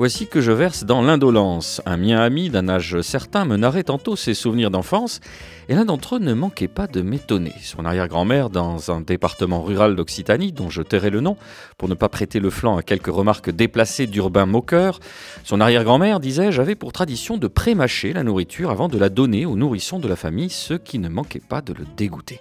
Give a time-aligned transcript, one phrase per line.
[0.00, 1.82] Voici que je verse dans l'indolence.
[1.84, 5.20] Un mien ami d'un âge certain me narrait tantôt ses souvenirs d'enfance,
[5.68, 7.52] et l'un d'entre eux ne manquait pas de m'étonner.
[7.60, 11.36] Son arrière-grand-mère, dans un département rural d'Occitanie, dont je tairai le nom,
[11.76, 15.00] pour ne pas prêter le flanc à quelques remarques déplacées d'urbains moqueurs,
[15.44, 19.54] son arrière-grand-mère, disais-je, avait pour tradition de prémâcher la nourriture avant de la donner aux
[19.54, 22.38] nourrissons de la famille, ce qui ne manquait pas de le dégoûter.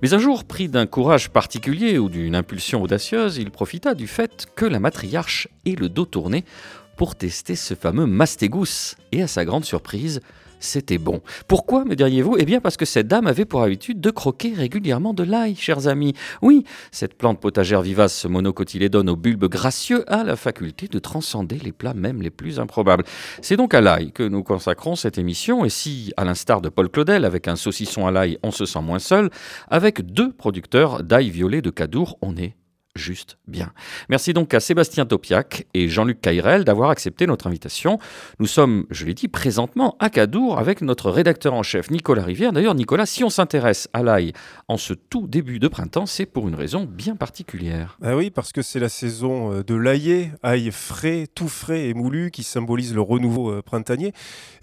[0.00, 4.46] Mais un jour, pris d'un courage particulier ou d'une impulsion audacieuse, il profita du fait
[4.54, 6.44] que la matriarche ait le dos tourné
[6.96, 8.96] pour tester ce fameux mastégus.
[9.12, 10.20] Et à sa grande surprise,
[10.64, 11.20] c'était bon.
[11.46, 12.36] Pourquoi, me diriez-vous?
[12.38, 15.88] Eh bien parce que cette dame avait pour habitude de croquer régulièrement de l'ail, chers
[15.88, 16.14] amis.
[16.42, 21.72] Oui, cette plante potagère vivace monocotylédone au bulbe gracieux a la faculté de transcender les
[21.72, 23.04] plats même les plus improbables.
[23.42, 26.88] C'est donc à l'ail que nous consacrons cette émission, et si, à l'instar de Paul
[26.88, 29.30] Claudel, avec un saucisson à l'ail, on se sent moins seul,
[29.68, 32.54] avec deux producteurs d'ail violet de Cadour, on est
[32.94, 33.72] juste bien.
[34.08, 37.98] Merci donc à Sébastien Topiac et Jean-Luc Cairel d'avoir accepté notre invitation.
[38.38, 42.52] Nous sommes, je l'ai dit, présentement à Cadour avec notre rédacteur en chef Nicolas Rivière.
[42.52, 44.32] D'ailleurs, Nicolas, si on s'intéresse à l'ail
[44.68, 47.98] en ce tout début de printemps, c'est pour une raison bien particulière.
[48.02, 51.94] Ah oui, parce que c'est la saison euh, de l'ail, ail frais, tout frais et
[51.94, 54.12] moulu, qui symbolise le renouveau euh, printanier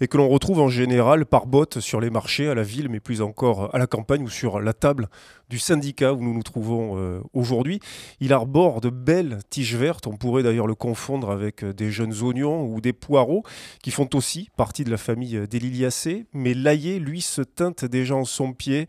[0.00, 3.00] et que l'on retrouve en général par botte sur les marchés, à la ville, mais
[3.00, 5.08] plus encore à la campagne ou sur la table
[5.52, 7.78] du syndicat où nous nous trouvons euh, aujourd'hui.
[8.20, 12.14] Il arbore de belles tiges vertes, on pourrait d'ailleurs le confondre avec euh, des jeunes
[12.22, 13.42] oignons ou des poireaux
[13.82, 17.84] qui font aussi partie de la famille euh, des liliacées, mais l'aillé, lui, se teinte
[17.84, 18.86] déjà en son pied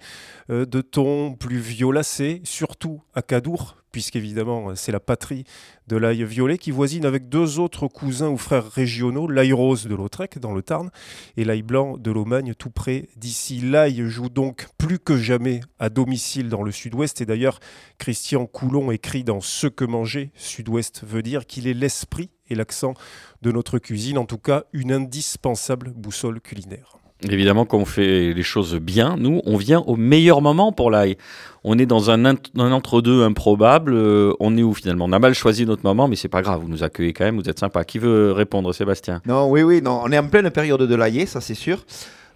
[0.50, 5.46] de tons plus violacés, surtout à Cadour, puisqu'évidemment c'est la patrie
[5.88, 9.96] de l'ail violet qui voisine avec deux autres cousins ou frères régionaux, l'ail rose de
[9.96, 10.90] Lautrec dans le Tarn
[11.38, 13.62] et l'ail blanc de l'Aumagne tout près d'ici.
[13.62, 17.60] L'ail joue donc plus que jamais à domicile dans le sud-ouest et d'ailleurs
[18.00, 22.96] Christian Coulon écrit dans Ce que manger, sud-ouest veut dire qu'il est l'esprit et l'accent
[23.42, 27.03] de notre cuisine, en tout cas une indispensable boussole culinaire.
[27.30, 31.18] Évidemment, quand on fait les choses bien, nous, on vient au meilleur moment pour l'ail.
[31.64, 33.94] On est dans un, entre-deux improbable.
[33.94, 35.06] Euh, on est où finalement?
[35.06, 36.62] On a mal choisi notre moment, mais c'est pas grave.
[36.62, 37.86] Vous nous accueillez quand même, vous êtes sympa.
[37.86, 39.22] Qui veut répondre, Sébastien?
[39.26, 39.82] Non, oui, oui.
[39.86, 41.86] On est en pleine période de l'ail, ça c'est sûr.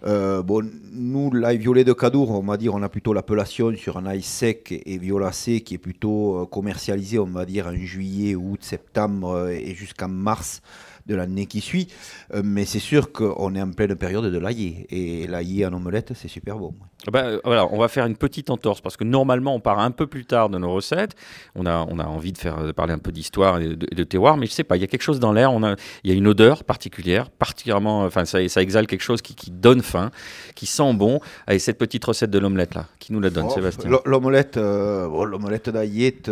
[0.06, 3.96] Euh, bon, nous, l'ail violet de Cadour, on va dire, on a plutôt l'appellation sur
[3.96, 8.36] un ail sec et violacé qui est plutôt euh, commercialisé, on va dire, en juillet,
[8.36, 10.62] août, septembre et jusqu'en mars
[11.08, 11.88] de l'année qui suit.
[12.34, 14.86] Euh, mais c'est sûr qu'on est en pleine période de l'ail.
[14.90, 16.74] Et l'ail en omelette, c'est super bon.
[17.06, 19.78] Ah bah, euh, voilà, on va faire une petite entorse parce que normalement on part
[19.78, 21.14] un peu plus tard de nos recettes.
[21.54, 24.36] On a, on a envie de faire de parler un peu d'histoire et de, terroir,
[24.36, 25.52] mais je sais pas, il y a quelque chose dans l'air.
[25.52, 29.22] On a, il y a une odeur particulière, particulièrement, enfin ça, ça exhale quelque chose
[29.22, 30.10] qui, qui, donne faim,
[30.56, 31.20] qui sent bon.
[31.48, 35.24] Et cette petite recette de l'omelette là, qui nous la donne, oh, Sébastien L'omelette, euh,
[35.24, 36.30] l'omelette d'aillettes,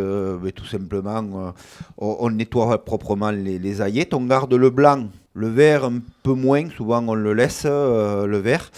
[0.55, 1.55] tout simplement,
[1.99, 5.07] on, nettoie proprement les, les aillettes, on garde le blanc,
[5.37, 8.71] le vert un peu moins, souvent on le laisse, euh, le vert.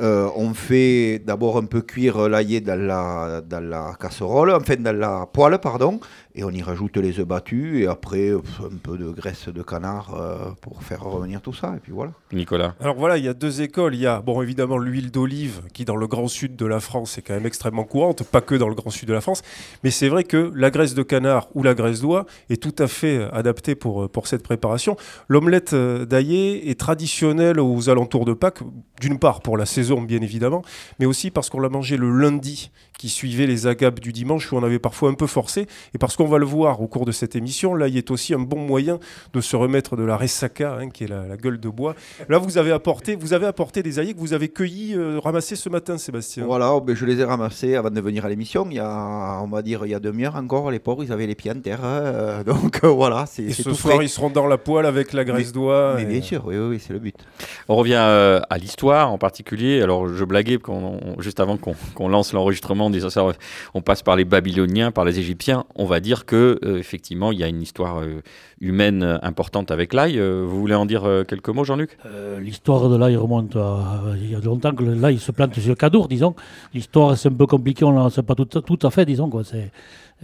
[0.00, 4.96] Euh, on fait d'abord un peu cuire l'ail dans la, dans la casserole, enfin dans
[4.96, 5.98] la poêle, pardon,
[6.34, 10.14] et on y rajoute les œufs battus et après un peu de graisse de canard
[10.14, 12.12] euh, pour faire revenir tout ça et puis voilà.
[12.32, 12.74] Nicolas.
[12.80, 13.94] Alors voilà, il y a deux écoles.
[13.94, 17.18] Il y a bon évidemment l'huile d'olive qui dans le grand sud de la France
[17.18, 19.42] est quand même extrêmement courante, pas que dans le grand sud de la France,
[19.82, 22.86] mais c'est vrai que la graisse de canard ou la graisse d'oie est tout à
[22.86, 24.96] fait adaptée pour, pour cette préparation.
[25.28, 28.60] L'omelette euh, d'aillé est traditionnelle aux alentours de Pâques,
[29.00, 30.62] d'une part pour la saison bien évidemment,
[30.98, 34.56] mais aussi parce qu'on l'a mangé le lundi qui suivait les agapes du dimanche où
[34.56, 37.12] on avait parfois un peu forcé et parce qu'on va le voir au cours de
[37.12, 38.98] cette émission, là, il est aussi un bon moyen
[39.32, 41.94] de se remettre de la ressaca, hein, qui est la, gueule de bois.
[42.28, 45.56] Là, vous avez apporté, vous avez apporté des aillés que vous avez cueillis, euh, ramassés
[45.56, 46.44] ce matin, Sébastien.
[46.44, 48.66] Voilà, oh, ben, je les ai ramassés avant de venir à l'émission.
[48.68, 51.26] Il y a, on va dire, il y a demi-heure encore, les pauvres, ils avaient
[51.26, 51.84] les pieds en terre.
[51.84, 55.24] Hein, donc euh, voilà, c'est Et ce soir, ils seront dans la poêle avec la
[55.24, 55.94] graisse d'oie.
[55.96, 57.16] Mais bien sûr, oui, oui, c'est le but.
[57.68, 59.80] On revient euh, à l'histoire en particulier.
[59.82, 60.58] Alors, je blaguais
[61.18, 62.87] juste avant qu'on lance l'enregistrement,
[63.74, 65.64] on passe par les Babyloniens, par les Égyptiens.
[65.74, 68.22] On va dire que euh, effectivement, il y a une histoire euh,
[68.60, 70.18] humaine importante avec l'ail.
[70.18, 71.98] Euh, vous voulez en dire quelques mots, Jean-Luc?
[72.40, 75.74] L'histoire de l'ail remonte à il y a longtemps que l'ail se plante sur le
[75.74, 76.34] Cadour, disons.
[76.74, 79.28] L'histoire, c'est un peu compliqué, on ne sait pas tout, à fait, disons.
[79.28, 79.42] Quoi.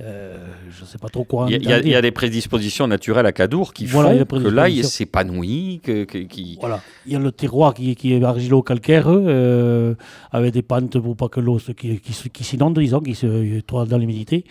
[0.01, 0.37] Euh,
[0.71, 1.47] je ne sais pas trop quoi.
[1.49, 4.25] Il y, a, il y a des prédispositions naturelles à Cadour qui Voilà, y font
[4.43, 6.57] que l'ail s'épanouit, que, que- qui...
[6.61, 6.81] Voilà.
[7.07, 9.95] Il y a le terroir qui, qui est argilo-calcaire, euh,
[10.33, 13.99] avec des pentes pour pas que l'eau qui, qui, s'inonde, disons, qui se trouve dans
[13.99, 14.45] l'humidité.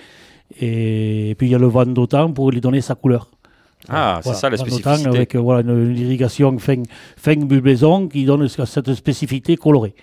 [0.62, 3.30] Et, puis il y a le vent d'autant pour lui donner sa couleur.
[3.90, 5.08] Ah, c'est ça la spécificité.
[5.10, 6.82] Avec euh, voilà, une, une irrigation fin,
[7.18, 9.94] fin bulbaison qui donne cette spécificité colorée.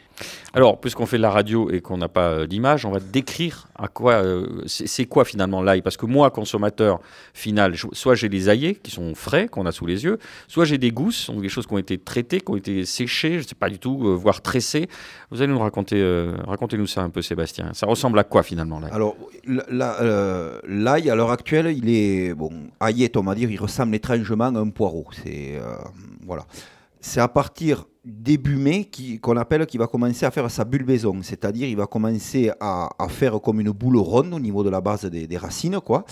[0.55, 3.69] Alors, puisqu'on fait de la radio et qu'on n'a pas euh, d'image, on va décrire
[3.77, 5.81] à quoi euh, c'est quoi finalement l'ail?
[5.83, 7.01] Parce que moi, consommateur
[7.35, 10.19] final, je- soit j'ai les aillés qui sont frais, qu'on a sous les yeux,
[10.49, 13.35] soit j'ai des gousses, donc des choses qui ont été traitées, qui ont été séchées,
[13.35, 14.89] je ne sais pas du tout, euh, voire tressées.
[15.31, 16.01] Vous allez nous raconter,
[16.47, 17.71] racontez-nous ça un peu, Sébastien.
[17.73, 18.91] Ça ressemble à quoi finalement l'ail?
[18.91, 22.35] Alors, la- la- l'ail, à l'heure actuelle, il est.
[22.35, 22.51] Bon,
[22.81, 25.07] aillette, on va dire, il ressemble étrangement à un poireau.
[25.25, 25.61] C'est.
[26.27, 26.45] voilà.
[27.01, 28.89] C'est à partir début mai
[29.21, 31.21] qu'on appelle qui va commencer à faire sa bulbaison.
[31.23, 35.05] C'est-à-dire, il va commencer à, faire comme une boule ronde au niveau de la base
[35.05, 36.05] des, racines, quoi.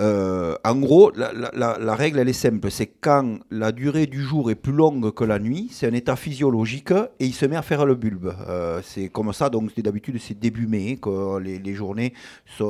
[0.00, 2.70] Euh, en gros, la, règle, elle est simple.
[2.70, 6.16] C'est quand la durée du jour est plus longue que la nuit, c'est un état
[6.16, 8.34] physiologique et il se met à faire le bulbe.
[8.48, 12.14] Euh, c'est comme ça, donc d'habitude, c'est début mai que les, journées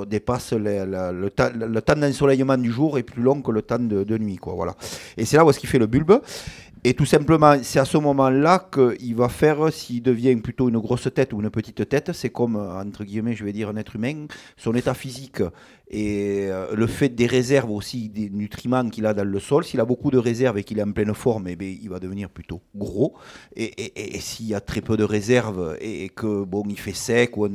[0.08, 4.02] dépassent le, temps- le temps d'ensoleillement du jour est plus long que le temps de,
[4.02, 4.37] de nuit.
[4.37, 4.75] Quoi, voilà.
[5.16, 6.20] Et c'est là où est-ce qu'il fait le bulbe.
[6.84, 11.08] Et tout simplement, c'est à ce moment-là qu'il va faire, s'il devient plutôt une grosse
[11.14, 14.26] tête ou une petite tête, c'est comme, entre guillemets, je vais dire, un être humain,
[14.56, 15.43] son état physique
[15.94, 19.62] et euh, le fait des réserves aussi, des nutriments qu'il a dans le sol.
[19.62, 22.00] S'il a beaucoup de réserves et qu'il est en pleine forme, eh bien, il va
[22.00, 23.14] devenir plutôt gros.
[23.55, 27.37] Et, et- s'il y a très peu de réserves et, que bon, il fait sec,
[27.37, 27.49] ou,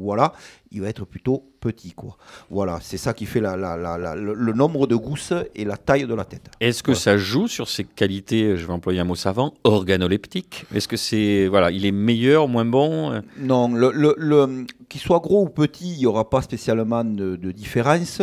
[0.00, 0.32] voilà,
[0.72, 1.92] il va être plutôt petit.
[1.92, 2.16] Quoi.
[2.50, 5.76] Voilà, c'est ça qui fait la, la- la- la- le, nombre de gousses et la
[5.76, 6.50] taille de la tête.
[6.60, 7.00] Est-ce que Voilà.
[7.00, 10.64] ça joue sur ses qualités, je vais employer un mot savant, organoleptiques?
[10.74, 13.22] Est-ce que c'est voilà, il est meilleur, moins bon?
[13.38, 17.36] Non, le, le- le- qu'il soit gros ou petit, il n'y aura pas spécialement de,
[17.36, 18.20] de différence.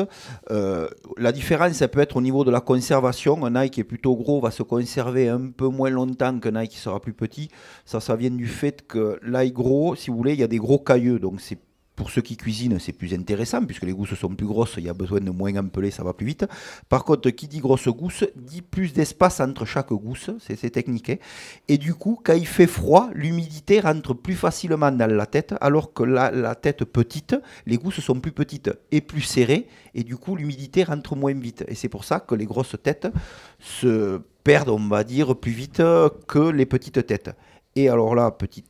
[0.51, 0.87] Euh,
[1.17, 3.43] la différence, elle peut être au niveau de la conservation.
[3.45, 6.67] Un ail qui est plutôt gros va se conserver un peu moins longtemps qu'un ail
[6.67, 7.49] qui sera plus petit.
[7.85, 10.57] Ça, ça vient du fait que l'ail gros, si vous voulez, il y a des
[10.57, 11.17] gros cailleux.
[11.19, 11.57] Donc, c'est
[11.99, 14.89] pour ceux qui cuisinent, c'est plus intéressant puisque les gousses sont plus grosses, il y
[14.89, 16.45] a besoin de moins empeler, ça va plus vite.
[16.87, 21.09] Par contre, qui dit grosse gousse, dit plus d'espace entre chaque gousse, c'est technique.
[21.09, 21.17] hein.
[21.67, 25.91] Et du coup, quand il fait froid, l'humidité rentre plus facilement dans la tête, alors
[25.91, 27.35] que la, la tête petite,
[27.65, 31.65] les gousses sont plus petites et plus serrées, et du coup, l'humidité rentre moins vite.
[31.67, 33.09] Et c'est pour ça que les grosses têtes
[33.59, 35.83] se perdent, on va dire, plus vite
[36.29, 37.31] que les petites têtes.
[37.75, 38.63] Et alors là, petit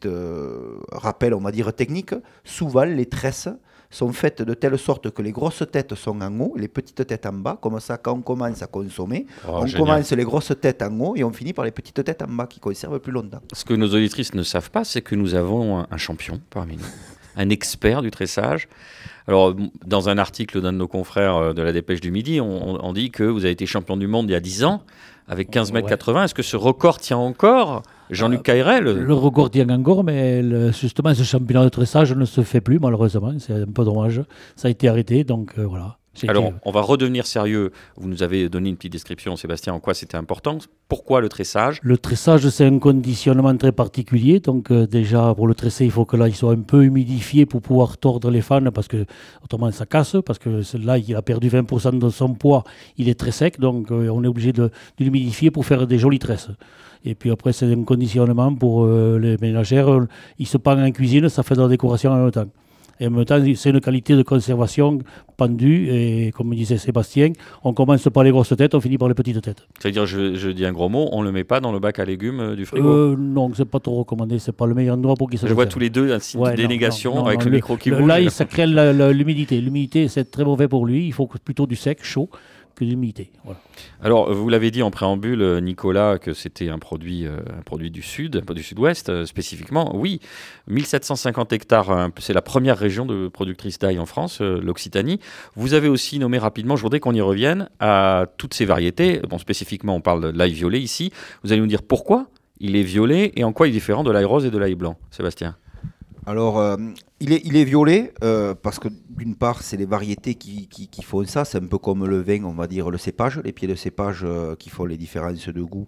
[0.92, 2.14] rappel, on va dire technique,
[2.44, 3.50] souvent les tresses
[3.92, 7.26] sont faites de telle sorte que les grosses têtes sont en haut, les petites têtes
[7.26, 7.58] en bas.
[7.60, 9.82] Comme ça, quand on commence à consommer, Oh, on génial.
[9.88, 12.46] commence les grosses têtes en haut et on finit par les petites têtes en bas
[12.46, 13.42] qui conservent plus longtemps.
[13.54, 16.84] Ce que nos auditrices ne savent pas, c'est que nous avons un, champion parmi nous,
[17.36, 18.68] un expert du tressage.
[19.28, 19.56] Alors,
[19.86, 22.94] dans un article d'un de nos confrères euh, de la Dépêche du Midi, on- on
[22.94, 24.84] dit que vous avez été champion du monde il y a 10 ans,
[25.30, 25.90] avec 15 mètres Ouais.
[25.92, 26.24] 80.
[26.26, 31.14] Est-ce que ce record tient encore Jean-Luc Cairel Le record tient encore, mais le- justement,
[31.14, 33.34] ce championnat de tressage ne se fait plus, malheureusement.
[33.38, 34.24] C'est un peu dommage.
[34.56, 35.99] Ça a été arrêté, donc euh, voilà.
[36.28, 37.72] Alors, on va redevenir sérieux.
[37.96, 40.58] Vous nous avez donné une petite description, Sébastien, en quoi c'était important.
[40.88, 41.80] Pourquoi le tressage?
[41.84, 44.40] Le tressage, c'est un conditionnement très particulier.
[44.40, 47.46] Donc, euh, déjà, pour le tresser, il faut que là, il soit un peu humidifié
[47.46, 49.06] pour pouvoir tordre les fans, parce que
[49.44, 50.16] autrement, ça casse.
[50.26, 52.64] Parce que là, il a perdu 20% de son poids,
[52.98, 53.60] il est très sec.
[53.60, 56.50] Donc, euh, on est obligé de, de l'humidifier pour faire des jolies tresses.
[57.06, 59.88] Et puis après, c'est un conditionnement pour euh, les ménagères.
[60.38, 62.48] Il se pend en cuisine, ça fait de la décoration en même temps.
[63.00, 65.00] Et en même temps, c'est une qualité de conservation
[65.38, 65.88] pendue.
[65.90, 67.32] Et comme disait Sébastien,
[67.64, 69.68] on commence par les grosses têtes, on finit par les petites têtes.
[69.80, 72.00] C'est-à-dire, je, je dis un gros mot, on ne le met pas dans le bac
[72.00, 72.88] à légumes euh, du frigo?
[72.88, 74.38] Euh, non, c'est pas trop recommandé.
[74.40, 76.42] C'est pas le meilleur endroit pour qu'il se Je vois tous les deux un signe
[76.42, 78.08] Ouais, de dénégation non, non, avec non, le, micro qui le- bouge.
[78.08, 79.62] Là, ça crée l'humidité.
[79.62, 81.06] L'humidité, c'est très mauvais pour lui.
[81.08, 82.30] Il faut plutôt du sec, chaud,
[83.44, 83.60] Voilà.
[84.02, 87.92] Alors, vous l'avez dit en préambule, euh, Nicolas, que c'était un produit, euh, un produit
[87.92, 89.96] du sud, du sud-ouest euh, spécifiquement.
[89.96, 90.20] Oui,
[90.68, 95.20] 1750 hectares, hein, c'est la première région de productrice d'ail en France, l'Occitanie.
[95.56, 99.22] Vous avez aussi nommé rapidement, je voudrais qu'on y revienne, à toutes ces variétés.
[99.30, 101.12] Bon, spécifiquement, on parle de l'ail violet ici.
[101.44, 102.28] Vous allez nous dire pourquoi
[102.60, 104.76] il est violet et en quoi il est différent de l'ail rose et de l'ail
[104.76, 105.56] blanc, Sébastien?
[106.26, 106.76] Alors, euh,
[107.20, 110.68] il, est, il violet euh, parce que d'une part, c'est les variétés qui,
[111.02, 111.46] font ça.
[111.46, 114.22] C'est un peu comme le vin, on va dire le cépage, les pieds de cépage
[114.24, 115.88] euh, qui font les différences de goût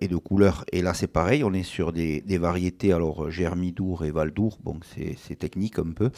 [0.00, 0.64] et de couleur.
[0.72, 4.80] Et là, c'est pareil, on est sur des, des variétés, alors Germidour et Valdour, bon,
[4.84, 6.10] c'est technique un peu,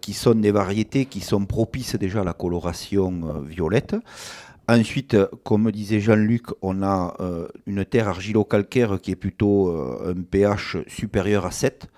[0.00, 3.94] qui sont des variétés qui sont propices déjà à la coloration violette.
[4.68, 7.14] Ensuite, comme disait Jean-Luc, on a
[7.66, 9.70] une terre argilo-calcaire qui est plutôt
[10.04, 11.88] un pH supérieur à 7.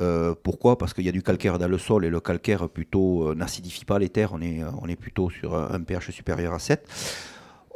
[0.00, 0.78] Euh, pourquoi?
[0.78, 3.98] Parce qu'il y a du calcaire dans le sol et le calcaire plutôt n'acidifie pas
[3.98, 4.32] les terres.
[4.32, 6.86] On est, on est plutôt sur un pH supérieur à 7.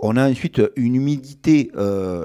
[0.00, 1.72] On a ensuite une humidité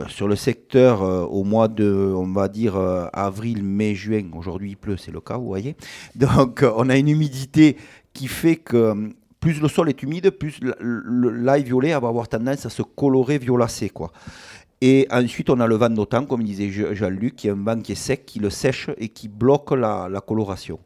[0.07, 2.77] sur le secteur au mois de, on va dire,
[3.13, 4.29] avril, mai, juin.
[4.35, 5.75] Aujourd'hui, il pleut, c'est le cas, vous voyez.
[6.15, 7.77] Donc, on a une humidité
[8.13, 12.69] qui fait que plus le sol est humide, plus l'ail violet va avoir tendance à
[12.69, 13.89] se colorer violacé.
[13.89, 14.13] Quoi.
[14.85, 17.93] Et ensuite, on a le vent d'automne, comme disait Jean-Luc, qui est un vent qui
[17.93, 20.77] est sec, qui le sèche et qui bloque la, coloration.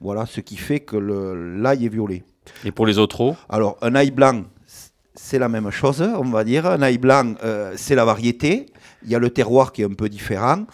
[0.00, 2.24] Voilà ce qui fait que l'ail est violet.
[2.64, 4.44] Et pour les autres eaux Alors, un ail blanc,
[5.14, 6.64] c'est la même chose, on va dire.
[6.64, 8.64] Un ail blanc, euh, c'est la variété.
[9.04, 10.64] Il y a le terroir qui est un peu différent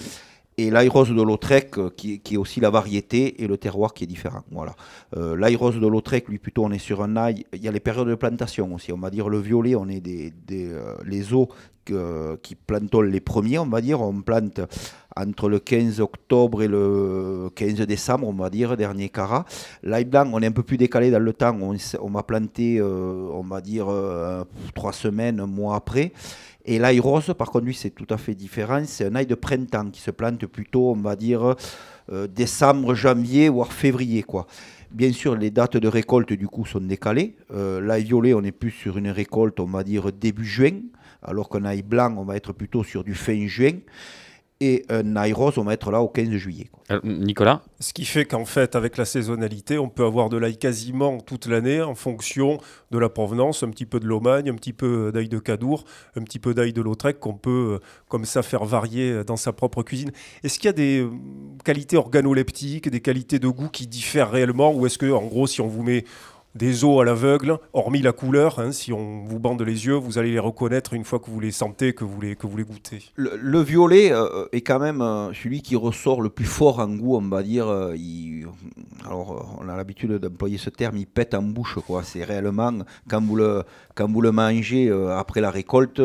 [0.58, 4.08] et l'airose de Lautrec, euh, qui, est aussi la variété, et le terroir qui est
[4.08, 4.42] différent.
[4.50, 4.74] Voilà.
[5.16, 7.46] Euh, de Lautrec, lui, plutôt, on est sur un ail.
[7.54, 8.92] Il y a les périodes de plantation aussi.
[8.92, 11.48] On va dire le violet, on est des, euh, les eaux
[12.42, 14.02] qui plantons les premiers, on va dire.
[14.02, 14.60] On plante
[15.16, 19.46] entre le 15 octobre et le 15 décembre, on va dire, dernier carat.
[19.82, 21.56] L'ail blanc, on est un peu plus décalé dans le temps.
[21.62, 22.24] On, on va
[22.60, 23.86] euh, on va dire,
[24.74, 26.12] trois semaines, un mois après.
[26.70, 28.82] Et l'ail rose, par contre, lui, c'est tout à fait différent.
[28.84, 31.54] C'est un ail de printemps qui se plante plutôt, on va dire,
[32.12, 34.22] euh, décembre, janvier, voire février.
[34.22, 34.46] quoi.
[34.90, 37.36] Bien sûr, les dates de récolte, du coup, sont décalées.
[37.54, 40.82] Euh, l'ail violet, on est plus sur une récolte, on va dire, début juin,
[41.22, 43.78] alors qu'un ail blanc, on va être plutôt sur du fin juin
[44.60, 46.68] et un Airos, on va être là au 15 juillet.
[46.90, 50.56] Euh, Nicolas Ce qui fait qu'en fait, avec la saisonnalité, on peut avoir de l'ail
[50.56, 52.58] quasiment toute l'année en fonction
[52.90, 55.84] de la provenance, un petit peu de l'Omagne, un petit peu d'ail de Cadour,
[56.16, 59.52] un petit peu d'ail de Lautrec qu'on peut euh, comme ça faire varier dans sa
[59.52, 60.10] propre cuisine.
[60.42, 61.10] Est-ce qu'il y a des euh,
[61.64, 65.60] qualités organoleptiques, des qualités de goût qui diffèrent réellement ou est-ce que, en gros, si
[65.60, 66.04] on vous met
[66.54, 68.58] des os à l'aveugle, hormis la couleur.
[68.58, 71.40] Hein, si on vous bande les yeux, vous allez les reconnaître une fois que vous
[71.40, 73.02] les sentez, que vous les, que vous les goûtez.
[73.16, 77.16] Le, violet euh, est quand même euh, celui qui ressort le plus fort en goût,
[77.16, 77.68] on va dire.
[77.68, 77.94] Euh,
[79.04, 81.78] alors, on a l'habitude d'employer ce terme, il pète en bouche.
[81.86, 82.02] quoi.
[82.02, 82.72] C'est réellement,
[83.08, 83.62] quand vous le,
[83.94, 86.02] quand vous le mangez après la récolte,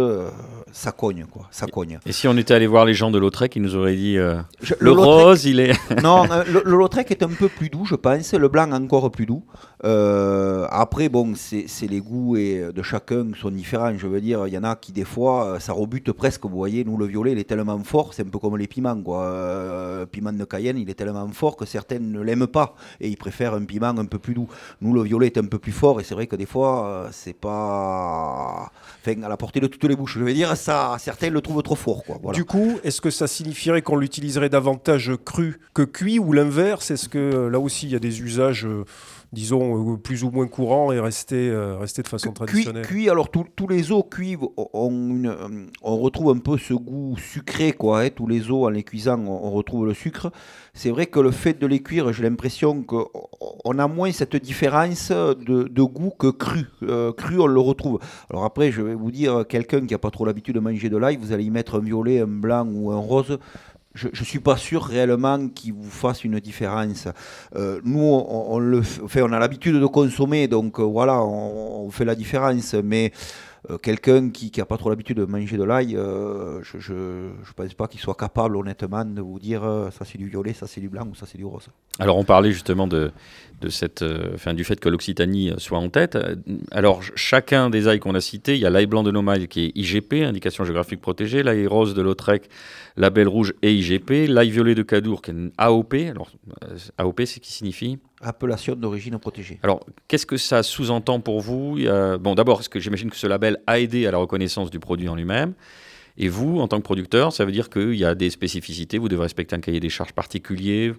[0.71, 1.25] ça cogne.
[1.29, 1.99] Quoi, ça cogne.
[2.05, 4.91] Et si on était allé voir les gens de Lautrec, ils nous auraient dit le,
[4.91, 5.73] rose, il est.
[6.03, 8.33] non, le, le Lautrec est un peu plus doux, je pense.
[8.33, 9.43] Le blanc encore plus doux.
[9.85, 10.32] Euh,
[10.69, 13.97] après, bon, c'est les goûts et, de chacun sont différents.
[13.97, 16.45] Je veux dire, il y en a qui, des fois, euh, ça rebute presque.
[16.45, 19.01] Vous voyez, nous, le violet, il est tellement fort, c'est un peu comme les piments.
[19.01, 19.21] Quoi.
[19.21, 23.17] Euh, piment de Cayenne, il est tellement fort que certains ne l'aiment pas et ils
[23.17, 24.47] préfèrent un piment un peu plus doux.
[24.81, 27.37] Nous, le violet est un peu plus fort et c'est vrai que des fois, c'est
[27.37, 28.71] pas.
[29.05, 30.17] Enfin, à la portée de toutes les bouches.
[30.17, 32.03] Je veux dire, ça, certains le trouvent trop fort.
[32.03, 32.33] Quoi.
[32.33, 36.91] Du coup, est-ce que ça signifierait qu'on l'utiliserait davantage cru que cuit ou l'inverse?
[36.91, 38.67] Est-ce que là aussi, il y a des usages
[39.33, 42.85] disons, euh, plus ou moins courant et rester, euh, rester de façon traditionnelle.
[42.85, 47.73] Cuit, alors tous les os cuits, on, euh, on, retrouve un peu ce goût sucré,
[47.73, 48.01] quoi.
[48.01, 48.09] Hein.
[48.15, 50.31] tous les os, en les cuisant, on, retrouve le sucre.
[50.73, 55.11] C'est vrai que le fait de les cuire, j'ai l'impression qu'on a moins cette différence
[55.11, 56.65] de, goût que cru.
[57.17, 57.99] cru, on le retrouve.
[58.29, 60.97] Alors après, je vais vous dire, quelqu'un qui n'a pas trop l'habitude de manger de
[60.97, 63.39] l'ail, vous allez y mettre un violet, un blanc ou un rose
[63.93, 67.07] je ne suis pas sûr réellement qu'il vous fasse une différence.
[67.55, 72.15] Euh, nous, on, fait, on a l'habitude de consommer, donc euh, voilà, on, fait la
[72.15, 72.73] différence.
[72.73, 73.11] Mais
[73.69, 77.87] euh, quelqu'un qui n'a pas trop l'habitude de manger de l'ail, je ne pense pas
[77.87, 79.61] qu'il soit capable honnêtement de vous dire
[79.97, 81.69] ça c'est du violet, ça c'est du blanc ou ça c'est du rose.
[81.99, 83.11] Alors on parlait justement de,
[83.61, 84.03] de cette,
[84.37, 86.17] fin, du fait que l'Occitanie soit en tête.
[86.71, 89.65] Alors chacun des ailes qu'on a cités, il y a l'ail blanc de Nomail qui
[89.65, 92.49] est IGP, indication géographique protégée, l'ail rose de Lautrec
[92.95, 95.93] Label rouge et IGP, l'ail violet de Cadour qui est une AOP.
[95.93, 96.29] Alors,
[96.63, 99.59] euh, AOP, c'est qui signifie Appellation d'origine protégée.
[99.63, 101.77] Alors, qu'est-ce que ça sous-entend pour vous?
[102.21, 105.09] Bon, d'abord, est-ce que j'imagine que ce label a aidé à la reconnaissance du produit
[105.09, 105.53] en lui-même
[106.17, 109.09] Et vous, en tant que producteur, ça veut dire qu'il y a des spécificités, vous
[109.09, 110.93] devez respecter un cahier des charges particulier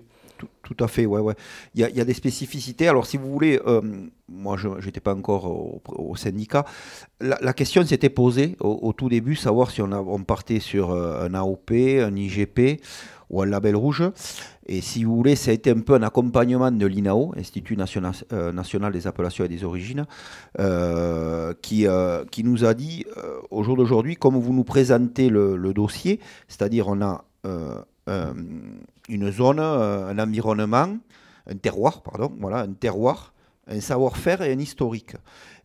[0.63, 1.35] tout, à fait, ouais, ouais.
[1.75, 2.89] Il y, a, des spécificités.
[2.89, 3.81] Alors, si vous voulez, euh,
[4.29, 5.47] moi, je n'étais pas encore
[5.87, 6.65] au, syndicat.
[7.21, 11.73] La, question s'était posée au, tout début, savoir si on, partait sur euh, un AOP,
[11.73, 12.81] un IGP
[13.31, 14.05] ou un label rouge.
[14.67, 18.13] Et si vous voulez, ça a été un peu un accompagnement de l'INAO, Institut national,
[18.33, 20.07] euh, national des appellations et des origines,
[21.63, 21.87] qui,
[22.45, 23.05] nous a dit,
[23.51, 27.25] au jour d'aujourd'hui, comme vous nous présentez le, le dossier, c'est-à-dire on a
[29.09, 30.97] une zone, euh, un environnement,
[31.51, 33.31] un terroir, pardon, voilà, un terroir
[33.67, 35.17] un savoir-faire et un historique.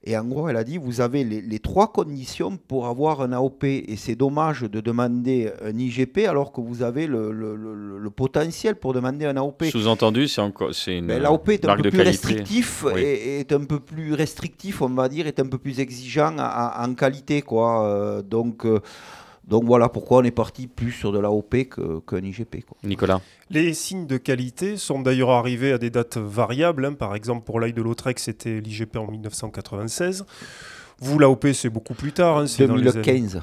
[0.05, 3.33] Et en gros, elle a dit, vous avez les, les trois conditions pour avoir un
[3.33, 3.65] AOP.
[3.65, 8.09] Et c'est dommage de demander un IGP alors que vous avez le, le- le- le
[8.09, 9.65] potentiel pour demander un AOP.
[9.65, 12.05] Sous-entendu, c'est encore c'est une Ben, L'AOP est un peu plus qualité.
[12.05, 13.01] restrictif, Oui.
[13.01, 16.81] et, est un peu plus restrictif, on va dire, est un peu plus exigeant en,
[16.89, 17.83] en qualité, quoi.
[17.85, 18.79] Euh, donc, euh,
[19.49, 22.77] donc voilà pourquoi on est parti plus sur de l'AOP que- qu'un IGP, quoi.
[22.83, 23.19] Nicolas.
[23.49, 26.85] Les signes de qualité sont d'ailleurs arrivés à des dates variables.
[26.85, 26.93] hein.
[26.93, 30.25] Par exemple, pour l'ail de Lautrec, c'était l'IGP en 1996.
[31.01, 32.37] Vous, l'AOP, c'est beaucoup plus tard.
[32.39, 33.41] hein, c'est dans les années- 2015.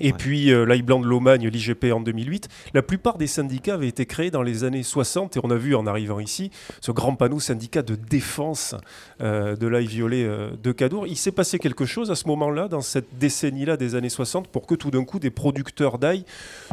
[0.00, 0.06] Ouais.
[0.08, 0.16] Et Ouais.
[0.18, 2.48] puis euh, l'ail blanc de Lomagne, l'IGP en 2008.
[2.74, 5.74] La plupart des syndicats avaient été créés dans les années 60 et on a vu
[5.74, 6.50] en arrivant ici
[6.80, 8.74] ce grand panneau syndicat de défense
[9.20, 11.06] euh, de l'ail violet euh, de Cadour.
[11.06, 14.66] Il s'est passé quelque chose à ce moment-là, dans cette décennie-là des années 60, pour
[14.66, 16.24] que tout d'un coup des producteurs d'ail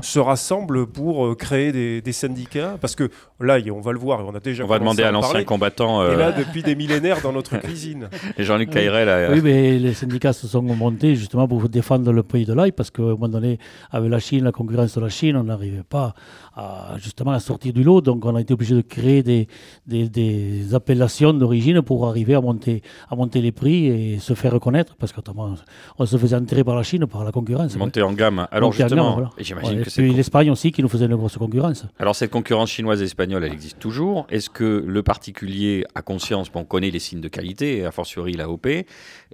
[0.01, 2.77] se rassemblent pour euh, créer des, des syndicats?
[2.81, 5.09] Parce que l'ail, on va le voir, et on a déjà On va demander à
[5.09, 8.09] en l'ancien combattant est euh, là depuis des millénaires dans notre cuisine.
[8.37, 9.09] et Jean-Luc Cayrel.
[9.09, 12.71] euh, Oui, mais les syndicats se sont montés justement pour défendre le pays de l'ail
[12.71, 13.59] parce un moment donné,
[13.91, 16.13] avec la Chine, la concurrence de la Chine, on n'arrivait pas
[16.55, 18.01] à, justement à sortir du lot.
[18.01, 19.47] Donc on a été obligé de créer des,
[19.87, 24.53] des, des appellations d'origine pour arriver à monter, à monter les prix et se faire
[24.53, 25.55] reconnaître parce qu'autrement,
[25.97, 27.75] on se faisait enterrer par la Chine, par la concurrence.
[27.77, 28.47] monter en gamme.
[28.51, 29.29] Alors Monter justement, gamme, voilà.
[29.37, 31.37] et j'imagine Ouais, que et cette, puis con- l'Espagne aussi qui nous faisait une grosse
[31.37, 31.85] concurrence.
[31.99, 34.25] alors cette concurrence chinoise et espagnole, elle existe toujours.
[34.29, 38.33] Est-ce que le particulier a conscience, bon, on connaît les signes de qualité, a fortiori
[38.33, 38.67] l'AOP,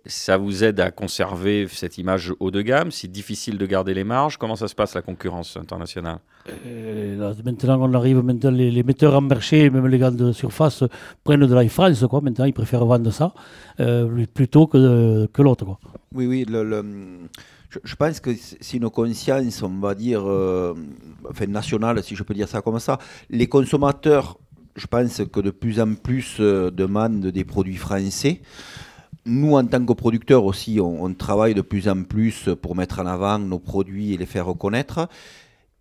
[0.06, 2.92] ça vous aide à conserver cette image haut de gamme?
[2.92, 6.20] C'est difficile de garder les marges Comment ça se passe la concurrence internationale?
[7.22, 10.84] Là, maintenant, on arrive, maintenant, les, les metteurs en marché, même les gars de surface,
[11.24, 12.20] prennent de l'ail France, quoi.
[12.22, 13.28] Maintenant, ils préfèrent vendre ça
[13.80, 14.80] euh, plutôt que,
[15.36, 15.80] que l'autre, quoi.
[16.14, 17.30] Oui, oui, le, le-
[17.74, 18.32] je, je pense que
[18.66, 20.74] c'est une conscience, on va dire, euh,
[21.30, 22.98] enfin, nationale, si je peux dire ça comme ça.
[23.30, 24.38] Les consommateurs,
[24.76, 28.42] je pense que de plus en plus euh, demandent des produits français.
[29.26, 33.06] Nous, en tant que producteurs aussi, on, travaille de plus en plus pour mettre en
[33.06, 35.08] avant nos produits et les faire reconnaître.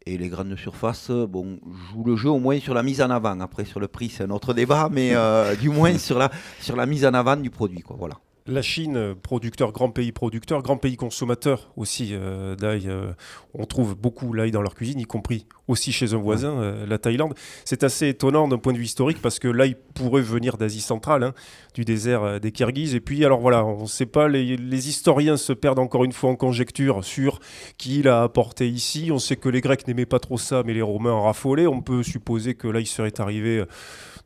[0.07, 1.59] Et les grandes surfaces, bon,
[1.91, 3.39] jouent le jeu au moins sur la mise en avant.
[3.41, 7.07] Après, sur le prix, c'est un autre débat, mais euh, du moins sur la, mise
[7.07, 7.83] en avant du produit.
[7.99, 8.17] Voilà.
[8.51, 12.89] La Chine, euh, producteur, grand pays producteur, grand pays consommateur aussi euh, d'ail.
[12.89, 13.13] euh,
[13.55, 16.99] on trouve beaucoup l'ail dans leur cuisine, y compris aussi chez un voisin, euh, la
[16.99, 17.35] Thaïlande.
[17.65, 21.23] C'est assez étonnant d'un point de vue historique parce que l'ail pourrait venir d'Asie centrale,
[21.23, 21.33] hein,
[21.75, 22.97] du désert des Kirghizes.
[22.97, 26.13] Et puis, alors voilà, on ne sait pas, les, les historiens se perdent encore une
[26.13, 27.39] fois en conjecture sur
[27.79, 29.11] qui l'a apporté ici.
[29.13, 31.69] On sait que les Grecs n'aimaient pas trop ça, mais les Romains en raffolaient.
[31.69, 33.65] On peut supposer que l'ail serait arrivé.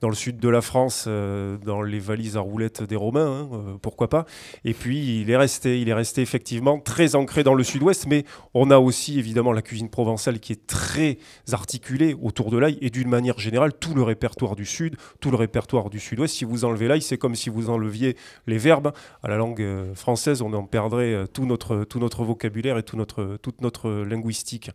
[0.01, 3.49] Dans le sud de la France, euh, dans les valises à roulettes des Romains, hein,
[3.53, 4.25] euh, pourquoi pas.
[4.65, 8.25] Et puis il est resté, il est resté effectivement très ancré dans le sud-ouest, mais
[8.55, 11.19] on a aussi évidemment la cuisine provençale qui est très
[11.53, 15.37] articulée autour de l'ail et d'une manière générale tout le répertoire du sud, tout le
[15.37, 16.35] répertoire du sud-ouest.
[16.35, 18.93] Si vous enlevez l'ail, c'est comme si vous enleviez les verbes.
[19.23, 22.97] À la langue euh, française, on en perdrait tout notre, tout notre vocabulaire et tout
[22.97, 24.71] notre, toute notre linguistique.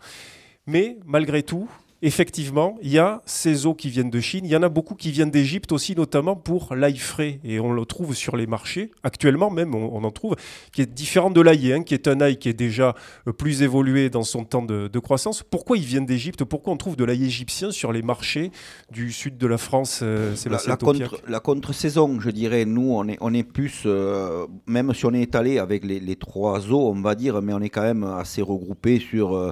[0.67, 1.69] Mais malgré tout,
[2.01, 4.45] effectivement, il y a ces eaux qui viennent de Chine.
[4.45, 7.39] Il y en a beaucoup qui viennent d'Égypte aussi, notamment pour l'ail frais.
[7.43, 8.91] Et on le trouve sur les marchés.
[9.03, 10.35] Actuellement même, on, on en trouve,
[10.71, 12.95] qui est différent de l'ail, hein, qui est un ail qui est déjà
[13.27, 15.43] euh, plus évolué dans son temps de, de croissance.
[15.43, 16.43] Pourquoi ils viennent d'Égypte?
[16.43, 18.51] Pourquoi on trouve de l'ail égyptien sur les marchés
[18.91, 22.65] du sud de la France euh, la, Sébastien la, Taupiac contre, la contre-saison, je dirais,
[22.65, 26.15] nous, on est, on est plus, euh, même si on est étalé avec les, les
[26.15, 29.51] trois eaux, on va dire, mais on est quand même assez regroupé sur, euh,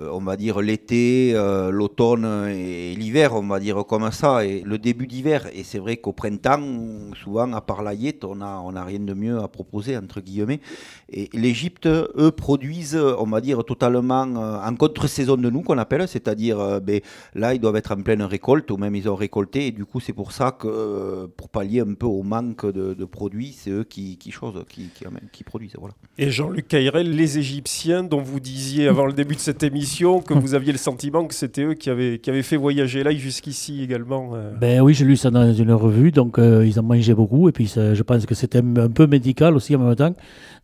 [0.00, 4.78] on va dire, l'été, euh, l'automne et l'hiver, on va dire comme ça, et le
[4.78, 5.48] début d'hiver.
[5.54, 6.60] Et c'est vrai qu'au printemps,
[7.22, 10.20] souvent, à part la yette, on n'a on a rien de mieux à proposer, entre
[10.20, 10.60] guillemets.
[11.12, 16.08] Et l'Égypte, eux, produisent, on va dire, totalement euh, en contre-saison de nous, qu'on appelle,
[16.08, 17.00] c'est-à-dire, euh, ben,
[17.34, 20.00] là, ils doivent être en pleine récolte, ou même ils ont récolté, et du coup,
[20.00, 23.84] c'est pour ça que, euh, pour pallier un peu au manque de, produits, c'est eux
[23.84, 24.90] qui, qui, chose, qui,
[25.30, 25.76] qui, produisent.
[25.78, 25.94] Voilà.
[26.16, 29.83] Et Jean-Luc Cayrel, les Égyptiens dont vous disiez avant le début de cette émission
[30.26, 33.18] que vous aviez le sentiment que c'était eux qui avaient, qui avaient fait voyager l'ail
[33.18, 34.32] jusqu'ici également.
[34.34, 34.52] euh?
[34.60, 37.52] Ben oui, j'ai lu ça dans une revue, donc euh, ils en mangeaient beaucoup, et
[37.52, 40.14] puis je pense que c'était un, peu médical aussi en même temps,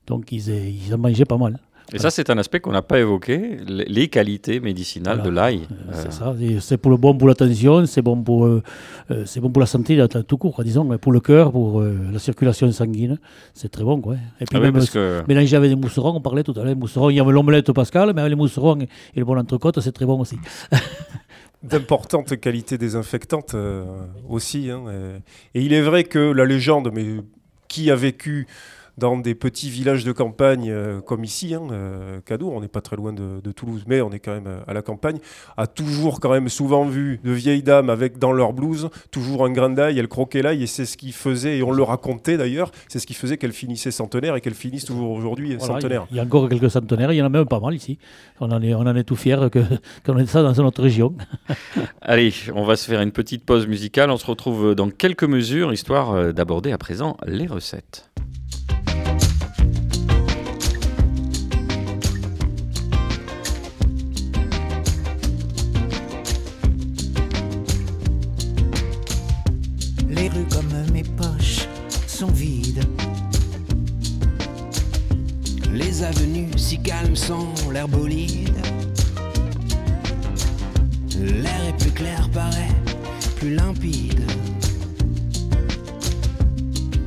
[0.07, 1.59] donc ils, ils en mangeaient pas mal.
[1.93, 5.31] Et ça, c'est un aspect qu'on n'a pas évoqué, les qualités médicinales Voilà.
[5.31, 5.61] de l'ail.
[5.71, 8.63] Euh, Euh, C'est ça, et c'est pour le bon pour l'attention, c'est bon pour euh,
[9.11, 11.81] euh, c'est bon pour la santé là, tout court, disons, mais pour le cœur, pour
[11.81, 13.19] euh, la circulation sanguine,
[13.55, 14.15] c'est très bon quoi.
[14.41, 16.77] Et puis ah même parce que mélanger avec des mousserons, on parlait tout à l'heure,
[16.77, 19.93] mousserons, il y avait l'omelette Pascal, mais avec les mousserons et le bon entrecôte, c'est
[19.93, 20.37] très bon aussi.
[21.63, 23.85] d'importantes qualités désinfectantes euh,
[24.29, 24.71] aussi.
[24.71, 24.85] hein,
[25.55, 27.05] et, et il est vrai que la légende, mais
[27.69, 28.47] qui a vécu
[29.01, 32.83] dans des petits villages de campagne euh, comme ici, hein, euh, Cadour, on n'est pas
[32.83, 35.19] très loin de, de Toulouse, mais on est quand même euh, à la campagne,
[35.57, 39.51] a toujours quand même souvent vu de vieilles dames avec dans leur blouse toujours un
[39.51, 42.71] grand ail, elles croquaient l'ail et c'est ce qui faisait, et on le racontait d'ailleurs,
[42.89, 46.07] c'est ce qui faisait qu'elles finissaient centenaires et qu'elles finissent toujours aujourd'hui Voilà, centenaires.
[46.11, 47.99] Il y a encore quelques centenaires, il y en a même pas mal ici.
[48.39, 49.61] On en est, on en est tout fiers que-
[50.05, 51.15] qu'on ait ça dans notre région.
[52.03, 54.11] Allez, on va se faire une petite pause musicale.
[54.11, 58.10] On se retrouve dans quelques mesures, histoire d'aborder à présent les recettes.
[70.51, 71.67] Comme mes poches
[72.07, 72.85] sont vides.
[75.73, 78.55] Les avenues si calmes sont l'air bolide.
[81.19, 82.75] L'air est plus clair, paraît
[83.37, 84.23] plus limpide.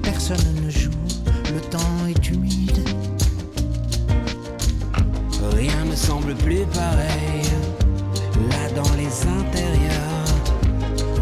[0.02, 0.92] Personne ne joue,
[1.54, 2.84] le temps est humide.
[5.52, 7.44] Rien ne semble plus pareil.
[8.50, 10.24] Là dans les intérieurs,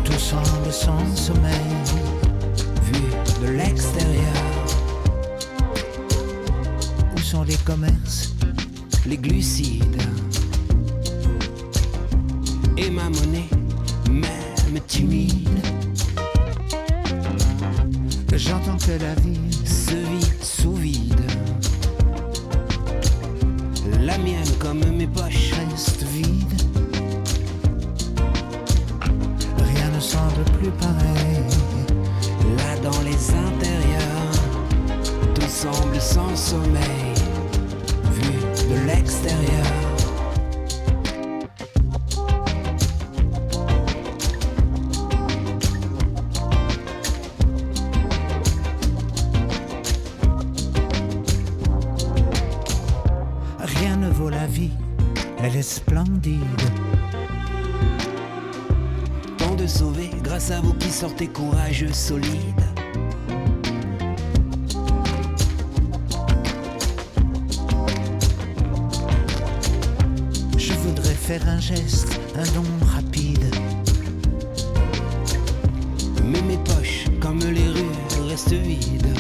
[0.03, 1.80] tout semble sans sommeil,
[3.41, 4.33] de l'extérieur.
[7.15, 8.33] Où sont les commerces,
[9.05, 10.01] les glucides?
[12.77, 13.49] Et ma monnaie,
[14.09, 15.49] même timide.
[18.33, 21.21] J'entends que la vie se vit sous vide.
[24.01, 26.61] La mienne, comme mes poches, reste vide.
[29.57, 31.70] Rien ne semble plus pareil.
[33.29, 34.31] Intérieurs,
[35.35, 37.13] tout semble sans sommeil,
[38.11, 38.31] vu
[38.67, 39.65] de l'extérieur.
[53.59, 54.71] Rien ne vaut la vie,
[55.43, 56.41] elle est splendide.
[59.37, 62.70] Tant de sauvés grâce à vous qui sortez courageux, solides.
[71.31, 73.45] Faire un geste, un don rapide.
[76.25, 79.10] Mais mes poches, comme les rues, restent vides.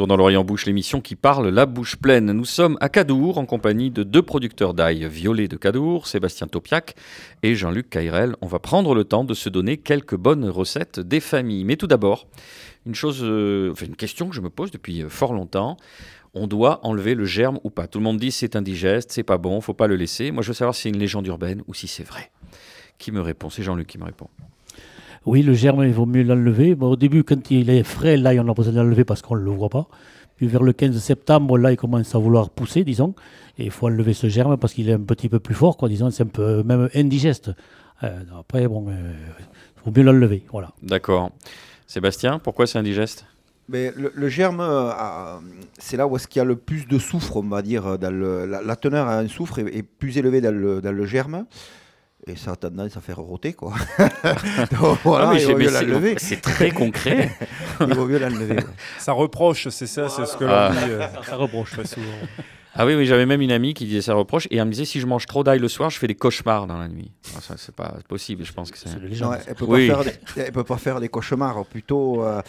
[0.00, 2.32] Retour dans l'Orient Bouche, l'émission qui parle la bouche pleine.
[2.32, 6.94] Nous sommes à Cadour en compagnie de deux producteurs d'ail violet de Cadour, Sébastien Topiac
[7.42, 8.34] et Jean-Luc Cairel.
[8.40, 11.64] On va prendre le temps de se donner quelques bonnes recettes des familles.
[11.64, 12.28] Mais tout d'abord,
[12.86, 15.76] une chose, euh, une question que je me pose depuis euh, fort longtemps.
[16.32, 19.36] On doit enlever le germe ou pas Tout le monde dit c'est indigeste, c'est pas
[19.36, 20.30] bon, faut pas le laisser.
[20.30, 22.30] Moi, je veux savoir si c'est une légende urbaine ou si c'est vrai.
[22.96, 23.50] Qui me répond?
[23.50, 24.28] C'est Jean-Luc qui me répond.
[25.26, 26.74] Oui, le germe, il vaut mieux l'enlever.
[26.74, 29.36] Bon, au début, quand il est frais, là, on a besoin de l'enlever parce qu'on
[29.36, 29.86] ne le voit pas.
[30.36, 33.14] Puis vers le 15 septembre, là, il commence à vouloir pousser, disons.
[33.58, 35.88] Et il faut enlever ce germe parce qu'il est un petit peu plus fort, quoi.
[35.90, 37.50] Disons, c'est un peu même indigeste.
[38.02, 39.12] Euh, après, bon, euh,
[39.76, 40.42] il faut mieux l'enlever.
[40.50, 40.70] Voilà.
[40.82, 41.30] D'accord.
[41.86, 43.26] Sébastien, pourquoi c'est indigeste?
[43.68, 44.90] Mais le, le germe, euh,
[45.78, 47.98] c'est là où est-ce qu'il y a le plus de soufre, on va dire.
[47.98, 51.04] Dans le- la, la teneur en soufre est, est plus élevée dans le, dans le
[51.04, 51.44] germe.
[52.26, 53.74] Et ça a tendance à faire roter, quoi.
[54.80, 56.14] Donc voilà, Ah, mais il vaut mieux c'est- l'enlever.
[56.18, 57.30] c'est très concret.
[57.80, 58.56] Il vaut mieux l'enlever.
[58.56, 58.64] ouais.
[58.98, 60.70] Ça reproche, c'est ça, c'est ce que l'on Ah.
[60.70, 61.70] dit euh, Ça reproche.
[61.72, 62.06] très souvent.
[62.74, 64.84] Ah oui, oui, j'avais même une amie qui disait ça reproche et elle me disait
[64.84, 67.10] si je mange trop d'ail le soir, je fais des cauchemars dans la nuit.
[67.40, 68.90] Ça, c'est pas possible, je pense que c'est.
[68.90, 69.88] Elle peut Oui.
[69.88, 71.64] pas faire des, elle peut pas faire des cauchemars.
[71.66, 72.40] Plutôt, euh,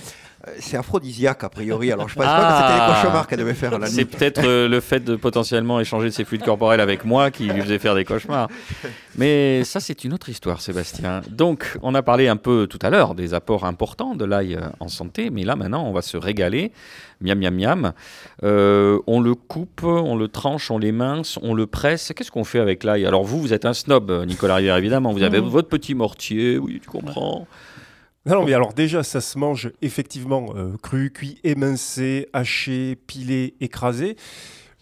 [0.60, 1.92] c'est aphrodisiaque a priori.
[1.92, 2.38] Alors je pense Ah.
[2.40, 5.16] pas que c'était des cauchemars qu'elle devait faire la C'est peut-être euh, le fait de
[5.16, 8.48] potentiellement échanger ses fluides corporels avec moi qui lui faisait faire des cauchemars.
[9.18, 11.22] Mais ça, c'est une autre histoire, Sébastien.
[11.30, 14.62] Donc, on a parlé un peu tout à l'heure des apports importants de l'ail euh,
[14.80, 16.72] en santé, mais là, maintenant, on va se régaler.
[17.20, 17.94] Miam, miam, miam.
[18.44, 22.14] Euh, on le coupe, on le tranche, on l'émince, on le presse.
[22.16, 23.06] Qu'est-ce qu'on fait avec l'ail?
[23.06, 25.12] Alors, vous, vous êtes un snob, euh, Nicolas Rivière, évidemment.
[25.12, 27.46] Vous avez votre petit mortier, oui, tu comprends.
[28.26, 34.16] Non, mais alors déjà, ça se mange effectivement euh, cru, cuit, émincé, haché, pilé, écrasé.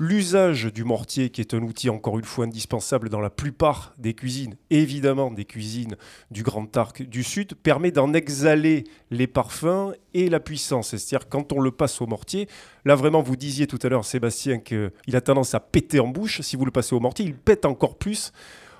[0.01, 4.13] L'usage du mortier, qui est un outil encore une fois indispensable dans la plupart des
[4.13, 5.97] cuisines, évidemment des cuisines
[6.31, 10.95] du Grand Arc du Sud, permet d'en exhaler les parfums et la puissance.
[10.95, 12.47] C'est-à-dire quand on le passe au mortier,
[12.85, 16.39] là vraiment vous disiez tout à l'heure Sébastien qu'il a tendance à péter en bouche.
[16.41, 18.31] Si vous le passez au mortier, il pète encore plus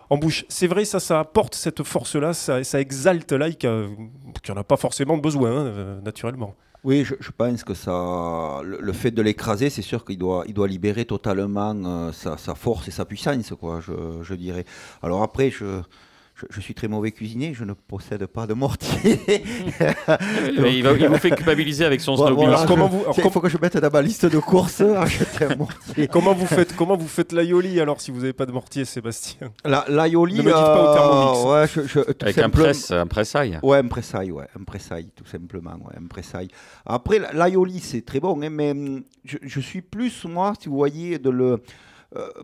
[0.09, 0.45] en bouche.
[0.49, 5.17] C'est vrai, ça, ça apporte cette force-là, ça, exalte l'ail qui n'en a pas forcément
[5.17, 6.55] besoin, hein, euh, naturellement.
[6.85, 10.67] Oui, je, pense que ça, le, fait de l'écraser, c'est sûr qu'il doit, il doit
[10.67, 14.63] libérer totalement euh, sa, sa, force et sa puissance, quoi, je, je dirais.
[15.03, 15.81] Alors après, je,
[16.39, 19.19] je, je, suis très mauvais cuisinier, je ne possède pas de mortier.
[20.49, 22.35] Il, va, il, vous fait culpabiliser avec son snowball.
[22.49, 25.55] voilà, comment vous, il faut que je mette dans ma liste de courses acheter un
[25.55, 26.07] mortier.
[26.11, 29.51] comment vous faites, comment vous faites l'aioli alors si vous n'avez pas de mortier, Sébastien?
[29.65, 31.39] L'aioli, ne me dites pas au thermomix.
[31.39, 33.59] Euh, ouais, je, je, avec un presse, un pressail.
[33.61, 36.47] Ouais, un pressail, ouais, un pressail, tout simplement, ouais, un pressail.
[36.85, 40.75] Après, l'aioli, c'est très bon, hein, mais hum, je, je, suis plus moi, si vous
[40.75, 41.61] voyez, de le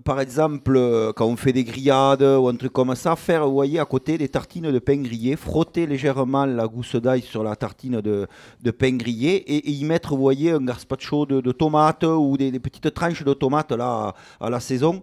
[0.04, 3.80] par exemple, euh, quand on fait des grillades ou un truc comme ça, faire, voyez,
[3.80, 8.00] à côté des tartines de pain grillé, frotter légèrement la gousse d'ail sur la tartine
[8.00, 8.28] de,
[8.72, 13.24] pain grillé et, y mettre, voyez, un gazpacho de, de tomates ou des, petites tranches
[13.24, 15.02] de tomates là, à la saison.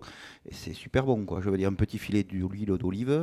[0.50, 1.40] Et c'est super bon, quoi.
[1.40, 3.22] Je veux dire, un petit filet d'huile d'olive.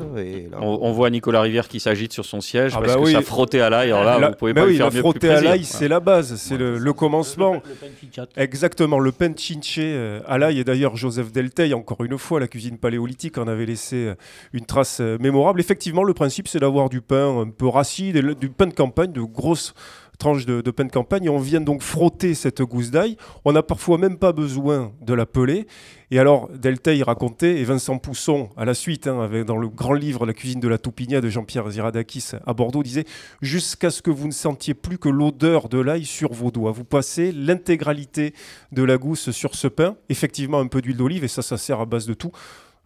[0.54, 3.12] On, on, voit Nicolas Rivière qui s'agite sur son siège ah parce bah que oui.
[3.12, 3.90] ça frottait à l'ail.
[3.92, 6.00] Alors là, la, vous pouvez pas oui, le faire mieux frotter à l'ail, c'est la
[6.00, 7.56] base, c'est le, le, commencement.
[7.56, 10.60] Le, le Exactement, le pain chinché euh, à l'ail.
[10.60, 14.16] Et d'ailleurs, Joseph Delteil, encore une fois, la cuisine paléolithique en avait laissé euh,
[14.54, 15.60] une trace euh, mémorable.
[15.60, 19.12] Effectivement, le principe, c'est d'avoir du pain un peu racide, et du pain de campagne,
[19.12, 19.74] de grosses
[20.20, 23.18] tranche de, pain de campagne on vient donc frotter cette gousse d'ail.
[23.46, 25.66] On n'a parfois même pas besoin de la peler.
[26.12, 30.26] Et alors, Delteil racontait, et Vincent Pousson, à la suite, hein, dans le grand livre
[30.26, 33.06] La cuisine de la Toupigna de Jean-Pierre Ziradakis à Bordeaux, disait
[33.42, 36.72] Jusqu'à ce que vous ne sentiez plus que l'odeur de l'ail sur vos doigts.
[36.72, 38.34] Vous passez l'intégralité
[38.72, 41.80] de la gousse sur ce pain, effectivement un peu d'huile d'olive, et ça, ça sert
[41.80, 42.32] à base de tout.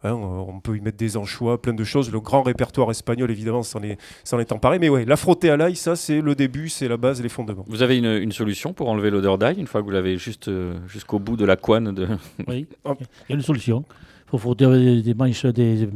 [0.03, 2.11] Hein, on peut y mettre des anchois, plein de choses.
[2.11, 3.97] Le grand répertoire espagnol, évidemment, s'en est,
[4.31, 4.79] est emparé.
[4.79, 7.65] Mais ouais, la frotter à l'ail, ça, c'est le début, c'est la base, les fondements.
[7.67, 10.49] Vous avez une, une solution pour enlever l'odeur d'ail une fois que vous l'avez juste
[10.49, 12.07] euh, jusqu'au bout de la couenne de...
[12.47, 13.85] Oui, il y a une solution.
[14.27, 15.87] Il faut frotter des, des manches, des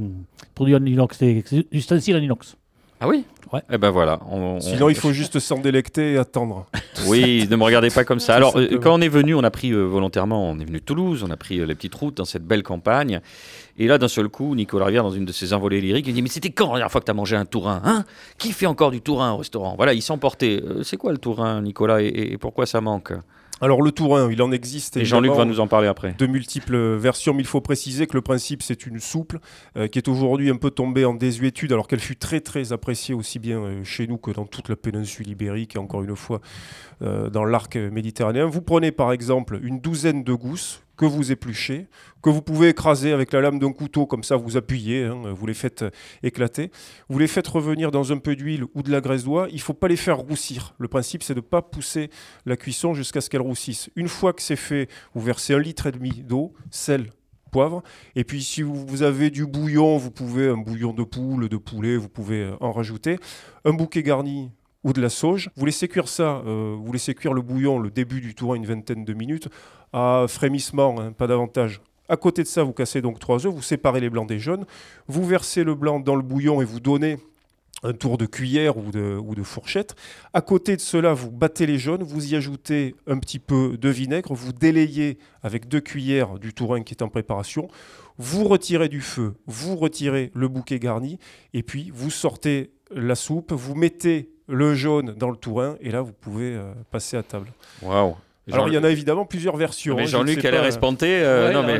[0.55, 2.55] produits en inox, des ustensiles en inox.
[2.99, 3.25] Ah oui?
[3.53, 3.61] Ouais.
[3.71, 4.19] Eh ben voilà.
[4.29, 4.59] On, on...
[4.59, 6.65] Sinon, il faut juste s'en délecter et attendre.
[7.07, 8.35] oui, ne me regardez pas comme ça.
[8.35, 10.83] Alors, euh, quand on est venu, on a pris euh, volontairement, on est venu de
[10.83, 13.21] Toulouse, on a pris euh, les petites routes dans cette belle campagne.
[13.77, 16.21] Et là, d'un seul coup, Nicolas Rivière, dans une de ses envolées lyriques, il dit
[16.21, 18.05] Mais c'était quand la dernière fois que tu as mangé un tourin hein?
[18.37, 19.75] Qui fait encore du tourin au restaurant?
[19.75, 20.61] Voilà, il s'emportait.
[20.63, 23.13] Euh, c'est quoi le tourin, Nicolas, et, et pourquoi ça manque?
[23.59, 24.97] Alors le tourin, il en existe.
[24.97, 26.15] Et Jean-Luc va nous en parler après.
[26.17, 29.39] De multiples versions, mais il faut préciser que le principe c'est une souple
[29.77, 33.15] euh, qui est aujourd'hui un peu tombée en désuétude, alors qu'elle fut très très appréciée
[33.15, 36.39] aussi bien euh, chez nous que dans toute la péninsule ibérique et encore une fois
[37.01, 38.45] euh, dans l'arc méditerranéen.
[38.45, 41.87] Vous prenez par exemple une douzaine de gousses que vous épluchez,
[42.21, 45.45] que vous pouvez écraser avec la lame d'un couteau, comme ça vous appuyez, hein, vous
[45.45, 45.85] les faites
[46.23, 46.71] éclater.
[47.07, 49.47] Vous les faites revenir dans un peu d'huile ou de la graisse d'oie.
[49.49, 50.73] Il ne faut pas les faire roussir.
[50.79, 52.09] Le principe, c'est de ne pas pousser
[52.45, 53.89] la cuisson jusqu'à ce qu'elle roussisse.
[53.95, 57.11] Une fois que c'est fait, vous versez un litre et demi d'eau, sel,
[57.51, 57.83] poivre.
[58.15, 61.95] Et puis si vous avez du bouillon, vous pouvez, un bouillon de poule, de poulet,
[61.95, 63.19] vous pouvez en rajouter.
[63.65, 64.51] Un bouquet garni
[64.83, 65.49] ou de la sauge.
[65.55, 68.65] Vous laissez cuire ça, euh, vous laissez cuire le bouillon, le début du tourin, une
[68.65, 69.49] vingtaine de minutes,
[69.93, 71.81] à frémissement, hein, pas davantage.
[72.09, 74.65] À côté de ça, vous cassez donc trois œufs, vous séparez les blancs des jaunes,
[75.07, 77.17] vous versez le blanc dans le bouillon et vous donnez
[77.83, 79.95] un tour de cuillère ou de, ou de, fourchette.
[80.33, 83.89] À côté de cela, vous battez les jaunes, vous y ajoutez un petit peu de
[83.89, 87.67] vinaigre, vous délayez avec deux cuillères du tourin qui est en préparation,
[88.17, 91.19] vous retirez du feu, vous retirez le bouquet garni,
[91.53, 96.01] et puis vous sortez la soupe, vous mettez le jaune dans le tourin, et là,
[96.01, 97.51] vous pouvez euh, passer à table.
[97.81, 98.15] Waouh
[98.53, 99.95] alors, il y en a évidemment plusieurs versions.
[99.95, 101.19] Mais Jean-Luc espanté.
[101.21, 101.79] Euh, ouais, non, mais...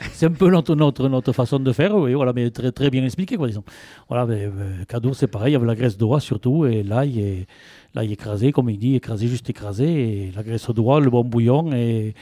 [0.12, 3.04] c'est un peu notre, notre, notre, façon de faire, oui, voilà, mais très, très bien
[3.04, 3.64] expliqué, quoi, disons.
[4.08, 7.46] Voilà, mais, euh, cadeau, c'est pareil, avec la graisse d'oie surtout, et l'ail est,
[7.94, 11.72] l'ail écrasé, comme il dit, écrasé, juste écrasé, et la graisse d'oie, le bon bouillon,
[11.72, 12.14] et,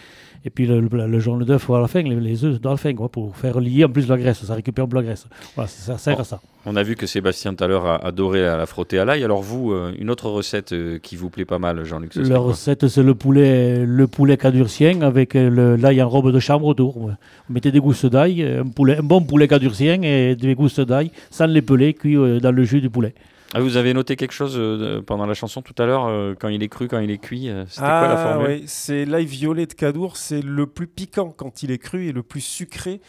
[0.44, 2.76] et puis le, le, le jaune d'œuf à la fin, les, les œufs dans la
[2.76, 5.26] fin, quoi, pour faire lier en plus la graisse, ça récupère peu la graisse.
[5.54, 6.40] Voilà, ça sert bon, à ça.
[6.66, 9.24] On a vu que Sébastien tout à l'heure a adoré la, la frotter à l'ail.
[9.24, 12.88] Alors vous, euh, une autre recette euh, qui vous plaît pas mal, Jean-Luc La recette,
[12.88, 16.96] c'est le poulet, le poulet cadurcien avec l'ail en robe de chambre autour.
[16.98, 17.12] Ouais.
[17.48, 21.10] Vous mettez des gousses d'ail, un, poulet, un bon poulet cadurcien et des gousses d'ail
[21.30, 23.14] sans les peler, cuit euh, dans le jus du poulet.
[23.54, 26.48] Ah, vous avez noté quelque chose euh, pendant la chanson tout à l'heure, euh, quand
[26.48, 29.06] il est cru, quand il est cuit euh, C'était ah, quoi la formule oui, C'est
[29.06, 32.42] l'ail violet de Cadour, c'est le plus piquant quand il est cru et le plus
[32.42, 33.00] sucré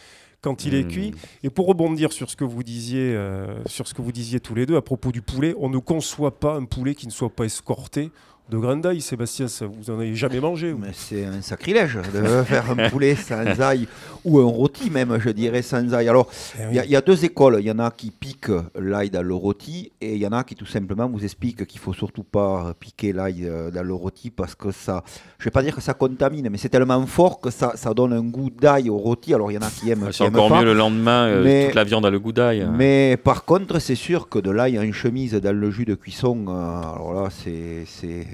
[0.42, 0.76] quand il mmh.
[0.76, 1.14] est cuit.
[1.42, 4.54] Et pour rebondir sur ce que vous disiez, euh, sur ce que vous disiez tous
[4.54, 7.30] les deux à propos du poulet, on ne conçoit pas un poulet qui ne soit
[7.30, 8.10] pas escorté
[8.50, 9.48] de grains d'ail, Sébastien.
[9.48, 13.86] Ça, vous en avez jamais mangé c'est un sacrilège de faire un poulet sans ail
[14.24, 16.08] ou un rôti même, je dirais, sans ail.
[16.08, 16.88] Alors, Eh il y, a- oui.
[16.88, 17.56] il y a deux écoles.
[17.60, 20.44] Il y en a qui piquent l'ail dans le rôti et il y en a
[20.44, 24.30] qui tout simplement vous expliquent qu'il faut surtout pas piquer l'ail euh, dans le rôti
[24.30, 25.02] parce que ça,
[25.38, 28.12] je vais pas dire que ça contamine, mais c'est tellement fort que ça, ça donne
[28.12, 29.32] un goût d'ail au rôti.
[29.32, 30.58] Alors, il y en a qui aiment, qui C'est aiment encore pas.
[30.60, 32.66] mieux le lendemain, euh, Mais- toute la viande a le goût d'ail.
[32.76, 36.44] Mais par contre, c'est sûr que de l'ail en chemise dans le jus de cuisson,
[36.48, 36.52] euh,
[36.96, 37.84] alors là, c'est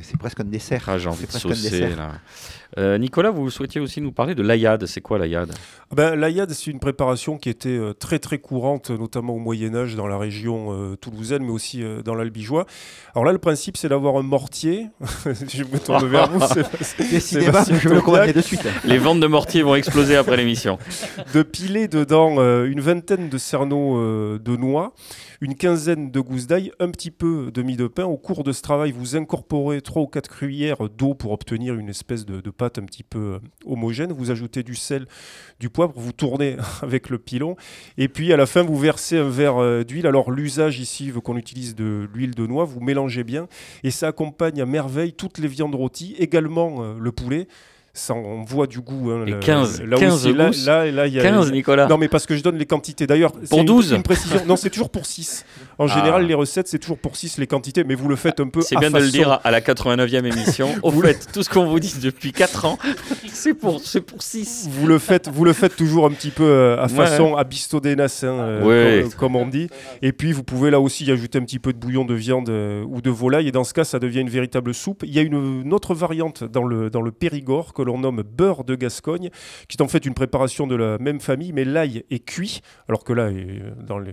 [0.06, 0.82] c'est- presque un dessert.
[0.86, 1.96] Ah, j'ai envie de presque un saucer dessert.
[1.96, 2.12] là.
[2.78, 4.86] Euh, Nicolas, vous souhaitiez aussi nous parler de l'aïade.
[4.86, 5.50] C'est quoi l'aïade
[5.90, 9.96] Ah Ben, L'aïade, c'est une préparation qui était euh, très très courante, notamment au Moyen-Âge
[9.96, 12.66] dans la région euh, toulousaine, mais aussi euh, dans l'Albigeois.
[13.14, 14.88] Alors là, le principe, c'est d'avoir un mortier.
[15.24, 16.40] je me tourne vers vous.
[17.10, 18.66] Décidément, je commander de suite.
[18.84, 20.78] Les ventes de mortier vont exploser après l'émission.
[21.34, 24.94] de piler dedans euh, une vingtaine de cerneaux euh, de noix,
[25.40, 28.04] une quinzaine de gousses d'ail, un petit peu de mie de pain.
[28.04, 31.88] Au cours de ce travail, vous incorporez 3 ou 4 cuillères d'eau pour obtenir une
[31.88, 34.12] espèce de, de pâte un petit peu euh, homogène.
[34.12, 35.06] Vous ajoutez du sel,
[35.60, 37.56] du poivre, vous tournez avec le pilon.
[37.98, 40.06] Et puis à la fin, vous versez un verre euh, d'huile.
[40.06, 42.64] Alors l'usage ici veut qu'on utilise de l'huile de noix.
[42.64, 43.48] Vous mélangez bien
[43.84, 47.46] et ça accompagne à merveille toutes les viandes rôties, également euh, le poulet.
[47.98, 49.10] Ça envoie du goût.
[49.10, 51.86] hein, Et là- 15, là 15 aussi, là, là, là, il y a- 15, Nicolas.
[51.86, 53.06] non, mais parce que je donne les quantités.
[53.06, 53.92] D'ailleurs, une- 12?
[53.92, 54.40] une, précision.
[54.46, 55.46] Non, c'est toujours pour 6.
[55.78, 56.28] En général, Ah.
[56.28, 58.76] les recettes, c'est toujours pour 6 les quantités, mais vous le faites un peu C'est
[58.76, 59.12] à bien de le façon.
[59.12, 60.68] dire à la 89e émission.
[60.82, 62.78] Au Vous- fait, tout ce qu'on vous dit depuis 4 ans,
[63.32, 64.68] c'est pour, pour 6.
[64.70, 66.88] Vous le faites, vous le faites toujours un petit peu euh, à Ouais.
[66.90, 69.68] façon abistodenas, hein, euh, comme, comme on dit.
[70.02, 72.50] Et puis vous pouvez là aussi y ajouter un petit peu de bouillon de viande
[72.50, 73.48] euh, ou de volaille.
[73.48, 75.02] Et dans ce cas, ça devient une véritable soupe.
[75.06, 78.22] Il y a une, une autre variante dans le, dans le Périgord que l'on nomme
[78.22, 79.30] beurre de Gascogne,
[79.68, 83.04] qui est en fait une préparation de la même famille, mais l'ail est cuit, alors
[83.04, 84.12] que là, euh, dans les-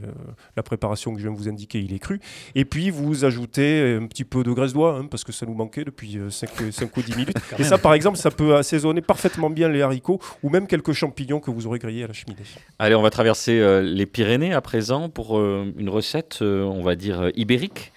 [0.55, 2.19] la préparation que je viens de vous indiquer, il est cru.
[2.55, 5.53] Et puis vous ajoutez un petit peu de graisse d'oie, hein, parce que ça nous
[5.55, 6.49] manquait depuis 5,
[6.97, 7.37] ou 10 minutes.
[7.59, 11.39] Et ça, par exemple, ça peut assaisonner parfaitement bien les haricots ou même quelques champignons
[11.39, 12.43] que vous aurez grillés à la cheminée.
[12.79, 16.83] Allez, on va traverser euh, les Pyrénées à présent pour euh, une recette, euh, on
[16.83, 17.92] va dire, euh, ibérique.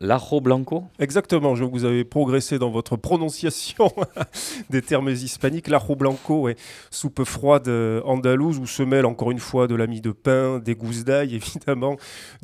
[0.00, 0.84] L'ajo blanco.
[0.98, 3.92] Exactement, je vous avez progressé dans votre prononciation
[4.70, 5.68] des termes hispaniques.
[5.68, 6.56] L'ajo blanco, ouais,
[6.90, 10.58] soupe froide euh, andalouse où se mêle encore une fois de la mie de pain,
[10.58, 11.96] des gousses d'ail évidemment,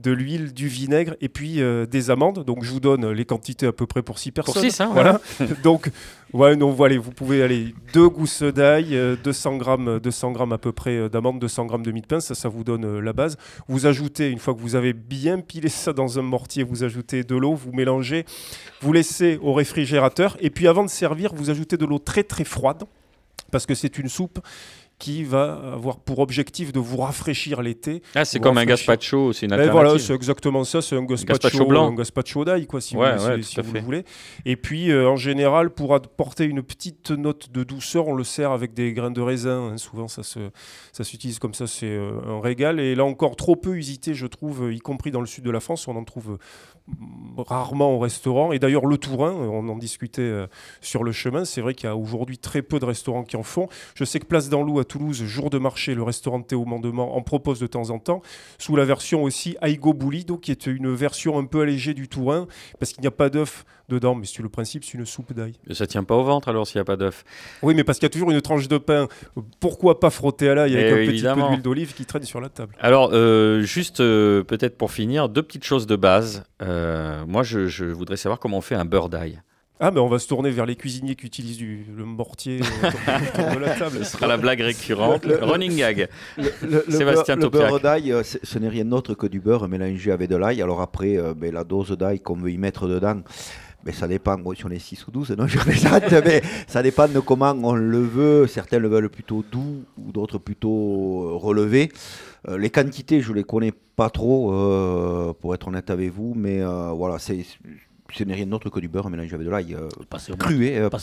[0.02, 2.44] de l'huile, du vinaigre et puis euh, des amandes.
[2.44, 4.62] Donc je vous donne les quantités à peu près pour 6 personnes.
[4.62, 5.20] six, hein, voilà.
[5.62, 5.90] Donc
[6.32, 10.58] ouais, non, voilà, vous pouvez aller deux gousses d'ail, euh, 200 grammes, 200 grammes à
[10.58, 13.00] peu près euh, d'amandes, 200 grammes de mie de pain, ça, ça vous donne euh,
[13.00, 13.36] la base.
[13.68, 17.24] Vous ajoutez, une fois que vous avez bien pilé ça dans un mortier, vous ajoutez
[17.24, 18.24] de l'eau, vous mélangez,
[18.80, 20.36] vous laissez au réfrigérateur.
[20.40, 22.84] Et puis avant de servir, vous ajoutez de l'eau très très froide,
[23.50, 24.38] parce que c'est une soupe
[24.98, 28.02] qui va avoir pour objectif de vous rafraîchir l'été.
[28.14, 29.72] Ah, c'est comme un gazpacho, c'est une alternative.
[29.72, 31.88] voilà, c'est exactement ça, c'est un gazpacho, gazpacho blanc.
[31.90, 33.78] un gazpacho d'ail, quoi, si Ouais, vous, ouais, si- tout à si vous fait.
[33.78, 34.04] le voulez.
[34.44, 38.50] Et puis, euh, en général, pour apporter une petite note de douceur, on le sert
[38.50, 39.70] avec des grains de raisin.
[39.72, 39.78] hein.
[39.78, 40.38] Souvent, ça se,
[40.92, 42.78] ça s'utilise comme ça, c'est euh, un régal.
[42.78, 45.60] Et là encore, trop peu usité, je trouve, y compris dans le sud de la
[45.60, 46.36] France, on en trouve
[47.36, 48.52] rarement au restaurant.
[48.52, 50.46] Et d'ailleurs, le Tourin, on en discutait euh,
[50.80, 53.42] sur le chemin, c'est vrai qu'il y a aujourd'hui très peu de restaurants qui en
[53.42, 53.68] font.
[53.94, 57.16] Je sais que Place d'Anlou à Toulouse, jour de marché, le restaurant de Théo Mandement
[57.16, 58.22] en propose de temps en temps,
[58.58, 62.46] sous la version aussi Aigo Boulido, qui est une version un peu allégée du Tourin,
[62.78, 65.54] parce qu'il n'y a pas d'œuf dedans, mais c'est le principe, c'est une soupe d'ail.
[65.72, 67.24] Ça tient pas au ventre alors s'il n'y a pas d'œuf.
[67.62, 69.08] Oui, mais parce qu'il y a toujours une tranche de pain.
[69.58, 72.40] Pourquoi pas frotter à l'ail avec Eh un petit peu d'huile d'olive qui traîne sur
[72.40, 72.76] la table?
[72.80, 76.44] Alors, euh, juste euh, peut-être pour finir, deux petites choses de base.
[76.62, 79.40] Euh, moi, je, je voudrais savoir comment on fait un beurre d'ail.
[79.82, 83.16] Ah, mais on va se tourner vers les cuisiniers qui utilisent du, le mortier euh,
[83.40, 83.98] autour, de la table.
[84.04, 86.08] Ce sera la blague récurrente, Le- le- running gag.
[86.36, 87.70] Le, le- Sébastien beurre, le Taupiac.
[87.70, 90.60] beurre d'ail, ce n'est rien d'autre que du beurre mélangé avec de l'ail.
[90.60, 93.22] Alors après, euh, ben, la dose d'ail qu'on veut y mettre dedans,
[93.84, 94.36] ben, ça dépend.
[94.54, 97.74] Si on est 6 ou 12, non, je plaisante, mais ça dépend de comment on
[97.74, 98.46] le veut.
[98.46, 101.90] Certains le veulent plutôt doux ou d'autres plutôt euh, relevé.
[102.48, 106.62] Euh, les quantités, je les connais pas trop, euh, pour être honnête avec vous, mais
[106.94, 107.44] voilà, c'est
[108.14, 110.66] ce n'est rien d'autre que du beurre mélangé avec de l'ail euh, Passer au cru,
[110.68, 110.98] euh, pas,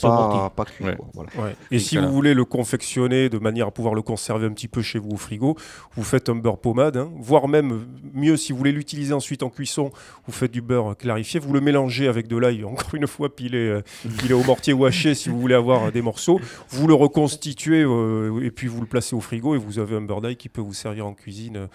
[0.56, 0.86] pas cru.
[0.86, 0.96] Ouais.
[0.96, 1.30] quoi, voilà.
[1.38, 1.56] Ouais.
[1.72, 4.82] Et si vous voulez le confectionner de manière à pouvoir le conserver un petit peu
[4.82, 5.56] chez vous au frigo,
[5.96, 9.50] vous faites un beurre pommade, hein, voire même mieux si vous voulez l'utiliser ensuite en
[9.50, 9.91] cuisson,
[10.26, 13.58] vous faites du beurre clarifié, vous le mélangez avec de l'ail, encore une fois pilé,
[13.58, 13.84] euh,
[14.20, 16.39] pilé au mortier ou haché si vous voulez avoir euh, des morceaux,
[16.70, 20.02] vous le reconstituez euh, et puis vous le placez au frigo et vous avez un
[20.02, 21.67] beurre d'ail qui peut vous servir en cuisine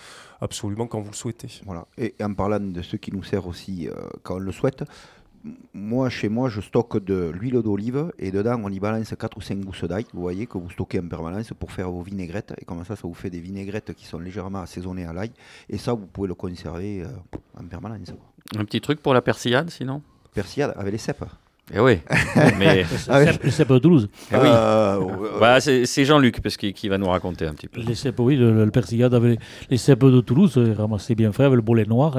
[0.43, 1.49] absolument quand vous le souhaitez.
[1.65, 1.87] Voilà.
[1.97, 4.85] Et en parlant de ce qui nous sert aussi euh, quand on le souhaite,
[5.75, 9.41] moi, chez moi, je stocke de l'huile d'olive et dedans, on y balance 4 ou
[9.41, 12.55] 5 gousses d'ail, vous voyez, que vous stockez en permanence pour faire vos vinaigrettes.
[12.61, 15.33] Et comme ça, ça vous fait des vinaigrettes qui sont légèrement assaisonnées à l'ail.
[15.69, 17.09] Et ça, vous pouvez le conserver euh,
[17.59, 18.13] en permanence.
[18.57, 20.03] Un petit truc pour la persillade sinon?
[20.35, 21.25] Persillade avec les cèpes.
[21.75, 21.99] Eh oui,
[22.59, 24.09] mais Ah cèpes de Toulouse.
[24.33, 24.41] eh oui.
[24.47, 27.81] Euh, euh, Bah, c'est c'est Jean-Luc parce qu'il qui va nous raconter un petit peu.
[27.81, 29.39] Les cèpes, oui, le, le persillade avec
[29.71, 32.19] les cèpes de Toulouse, euh, ramassé bien frais avec le bolet noir,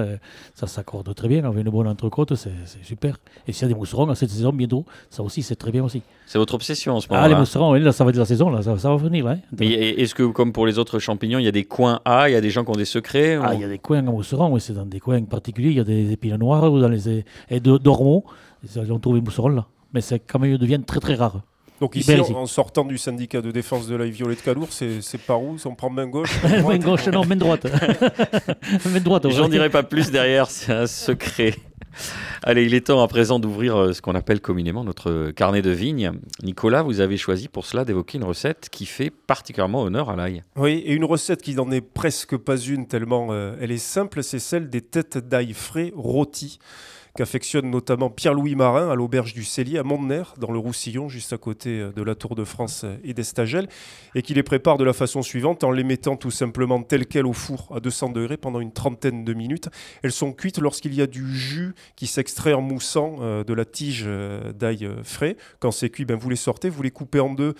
[0.56, 3.18] ça s'accorde très bien avec une bonne entrecôte, c'est c'est super.
[3.48, 5.84] Et s'il y a des mousserons à cette saison, bientôt, ça aussi, c'est très bien
[5.84, 6.02] aussi.
[6.26, 8.50] C'est votre obsession en ce Ah, les mousserons, oui, là, ça va être la saison,
[8.50, 9.26] là, ça, ça va venir.
[9.26, 9.40] Là, hein.
[9.60, 12.32] Mais est-ce que, comme pour les autres champignons, il y a des coins A, il
[12.32, 14.00] y a des gens qui ont des secrets Ah, ou- il y a des coins
[14.00, 16.80] à mousserons, oui, c'est dans des coins particuliers, il y a des épines noires ou
[16.80, 17.10] dans les
[17.50, 18.24] et de, d'ormeaux,
[18.90, 19.68] on trouve les mousserons là.
[19.94, 21.42] Mais c'est quand même, ils deviennent très très rares.
[21.80, 22.34] Donc ici, en, ici.
[22.34, 25.58] en sortant du syndicat de défense de l'ail violet de Calour, c'est par où?
[25.66, 27.66] On prend main gauche main main droite gauche, non, main droite.
[28.86, 29.30] main droite.
[29.30, 31.56] J'en dirai pas plus derrière, c'est un secret.
[32.42, 35.70] Allez, il est temps à présent d'ouvrir euh, ce qu'on appelle communément notre carnet de
[35.70, 36.12] vigne.
[36.42, 40.44] Nicolas, vous avez choisi pour cela d'évoquer une recette qui fait particulièrement honneur à l'ail.
[40.56, 44.24] Oui, et une recette qui n'en est presque pas une tellement euh, elle est simple,
[44.24, 46.60] c'est celle des têtes d'ail frais rôties
[47.16, 51.38] qu'affectionne notamment Pierre-Louis Marin à l'auberge du Cellier à Montener, dans le Roussillon, juste à
[51.38, 53.68] côté euh, de la Tour de France euh, et d'Estagel,
[54.16, 57.28] et qui les prépare de la façon suivante en les mettant tout simplement telles quelles
[57.28, 59.70] au four à 200 degrés pendant une trentaine de minutes.
[60.02, 63.66] Elles sont cuites lorsqu'il y a du jus qui s'extrait en moussant euh, de la
[63.66, 64.08] tige
[64.56, 65.38] d'ail frais.
[65.60, 67.54] Quand c'est cuit, ben, vous les sortez, vous les coupez en deux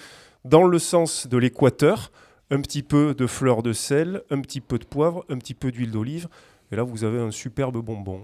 [0.46, 2.12] dans le sens de l'équateur
[2.50, 5.72] un petit peu de fleur de sel, un petit peu de poivre, un petit peu
[5.72, 6.28] d'huile d'olive.
[6.72, 8.22] Et là, vous avez un superbe bonbon.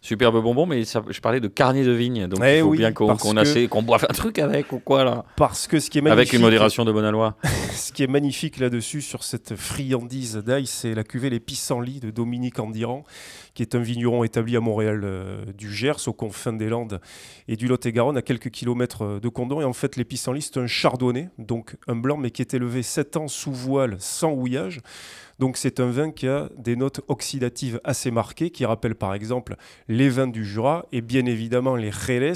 [0.00, 2.78] Superbe bonbon, mais ça- je parlais de carnet de vigne, donc Eh il faut oui,
[2.78, 6.00] bien qu'on que- boive un truc avec ou quoi là Parce que ce qui est
[6.00, 7.36] magnifique, Avec une modération de bonne aloi.
[7.74, 12.10] ce qui est magnifique là-dessus, sur cette friandise d'ail, c'est la cuvée Les Pissenlits de
[12.12, 13.02] Dominique Andiran,
[13.54, 17.00] qui est un vigneron établi à Montréal euh, du Gers, aux confins des Landes
[17.48, 19.60] et du Lot-et-Garonne, à quelques kilomètres euh, de Condon.
[19.60, 22.84] Et en fait, les Pissenlits, c'est un chardonnay, donc un blanc, mais qui est élevé
[22.84, 24.80] 7 ans sous voile, sans houillage.
[25.38, 29.56] Donc c'est un vin qui a des notes oxydatives assez marquées, qui rappellent par exemple
[29.88, 32.32] les vins du Jura et bien évidemment les Jerez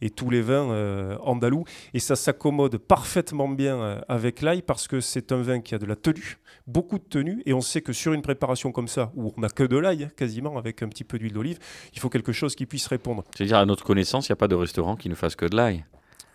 [0.00, 1.64] et tous les vins euh, andalous.
[1.94, 5.78] Et ça s'accommode parfaitement bien euh, avec l'ail parce que c'est un vin qui a
[5.78, 7.42] de la tenue, beaucoup de tenue.
[7.46, 10.08] Et on sait que sur une préparation comme ça, où on n'a que de l'ail,
[10.16, 11.58] quasiment, avec un petit peu d'huile d'olive,
[11.92, 13.24] il faut quelque chose qui puisse répondre.
[13.36, 15.56] C'est-à-dire, à notre connaissance, il n'y a pas de restaurant qui ne fasse que de
[15.56, 15.84] l'ail.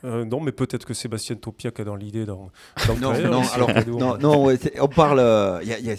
[0.03, 2.33] Euh, non, mais peut-être que Sébastien Topiac a dans l'idée le
[2.99, 3.69] Non, non, alors,
[3.99, 5.95] non, non, ouais, c'est- on parle, euh, y a- y a-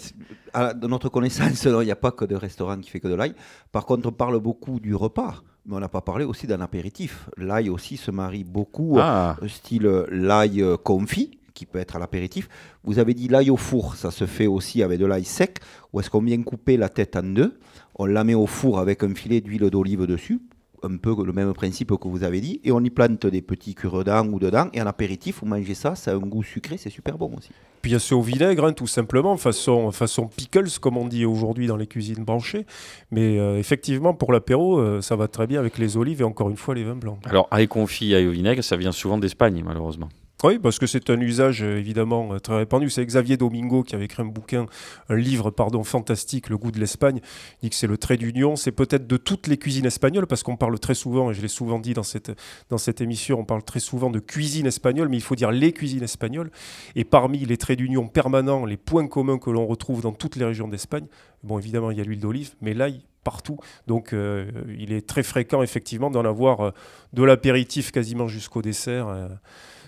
[0.53, 3.07] à- de notre connaissance, non, il n'y a pas que de restaurant qui fait que
[3.07, 3.33] de l'ail.
[3.71, 7.29] Par contre, on parle beaucoup du repas, mais on n'a pas parlé aussi d'un apéritif.
[7.37, 11.95] L'ail aussi se marie beaucoup, Ah, euh, style euh, l'ail euh, confit, qui peut être
[11.95, 12.49] à l'apéritif.
[12.83, 15.59] Vous avez dit l'ail au four, ça se fait aussi avec de l'ail sec,
[15.93, 17.57] ou est-ce qu'on vient couper la tête en deux,
[17.95, 20.41] on la met au four avec un filet d'huile d'olive dessus,
[20.83, 23.75] un peu le même principe que vous avez dit, et on y plante des petits
[23.75, 26.89] cure-dents ou dedans, et en apéritif, vous mangez ça, ça a un goût sucré, c'est
[26.89, 27.49] super bon aussi.
[27.81, 31.05] Puis il y a ceux au vinaigre, hein, tout simplement, façon, façon pickles, comme on
[31.05, 32.65] dit aujourd'hui dans les cuisines branchées.
[33.11, 36.49] Mais euh, effectivement, pour l'apéro, euh, ça va très bien avec les olives et encore
[36.49, 37.19] une fois les vins blancs.
[37.25, 40.07] alors ail confit, ail au vinaigre, ça vient souvent d'Espagne, malheureusement.
[40.45, 42.89] Oui, parce que c'est un usage euh, évidemment euh, très répandu.
[42.89, 44.65] C'est Xavier Domingo qui avait écrit un bouquin,
[45.07, 47.21] un livre, pardon, fantastique, Le goût de l'Espagne.
[47.61, 48.57] Il dit que c'est le trait d'union.
[48.57, 51.47] C'est peut-être de toutes les cuisines espagnoles, parce qu'on parle très souvent, et je l'ai
[51.47, 52.37] souvent dit dans cette,
[52.69, 55.71] dans cette émission, on parle très souvent de cuisine espagnole, mais il faut dire les
[55.71, 56.51] cuisines espagnoles.
[56.97, 60.43] Et parmi les traits d'union permanents, les points communs que l'on retrouve dans toutes les
[60.43, 61.05] régions d'Espagne,
[61.43, 63.59] bon, évidemment, il y a l'huile d'olive, mais l'ail partout.
[63.87, 66.73] Donc, euh, il est très fréquent, effectivement, d'en avoir
[67.13, 69.07] de l'apéritif quasiment jusqu'au dessert.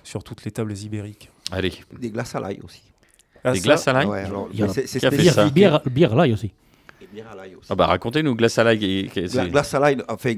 [0.05, 1.29] Sur toutes les tables ibériques.
[1.51, 2.81] Allez, Des glaces à l'ail aussi.
[3.43, 5.53] Ah, des ça, glaces à l'ail Ouais, alors, Il y en a c'est c'est spécifique.
[5.53, 6.51] bière, bière à l'ail aussi.
[7.01, 7.67] Et bière à l'ail aussi.
[7.69, 9.11] Ah bah racontez-nous, glace à l'ail.
[9.15, 10.33] La c'est- glace à l'ail, enfin,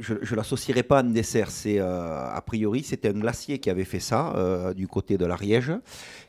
[0.00, 1.50] je ne l'associerai pas à un dessert.
[1.50, 5.26] C'est euh, a priori, c'était un glacier qui avait fait ça euh, du côté de
[5.26, 5.72] l'Ariège.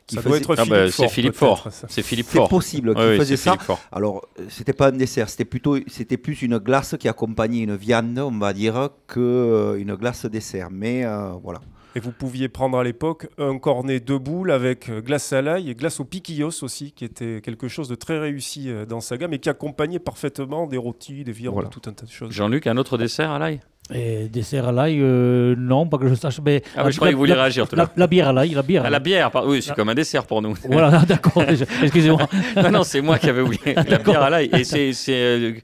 [0.06, 0.92] Qui Ça doit être Ah Philippe bah, Fort.
[0.92, 1.68] c'est Philippe Fort.
[1.88, 2.48] C'est Philippe C'est Fort.
[2.50, 3.56] possible qu'il ouais, faisait c'est ça.
[3.90, 7.74] Alors, euh, c'était pas un dessert, c'était plutôt, c'était plus une glace qui accompagnait une
[7.74, 10.68] viande, on va dire, que une glace dessert.
[10.70, 11.60] Mais euh, voilà.
[11.96, 15.70] Et vous pouviez prendre à l'époque un cornet de boules avec euh, glace à l'ail
[15.70, 19.16] et glace au piquillos aussi, qui était quelque chose de très réussi euh, dans sa
[19.16, 21.68] gamme et qui accompagnait parfaitement des rôtis, des viandes, Voilà.
[21.68, 22.32] tout un tas de choses.
[22.32, 23.60] Jean-Luc, un autre dessert à l'ail?
[23.92, 26.40] Et dessert à l'ail, euh, non, pas que je sache.
[26.44, 27.92] Mais Ah, mais je croyais que vous vouliez réagir tout à la, l'heure.
[27.96, 29.50] la bière à l'ail, la bière à Ah, la bière, pardon.
[29.50, 30.54] oui, c'est comme un dessert pour nous.
[30.68, 31.44] Voilà, d'accord,
[31.82, 32.26] excusez-moi.
[32.56, 33.74] non, non, c'est moi qui avais oublié.
[33.74, 34.48] La bière à l'ail.
[34.52, 35.62] Et c'est.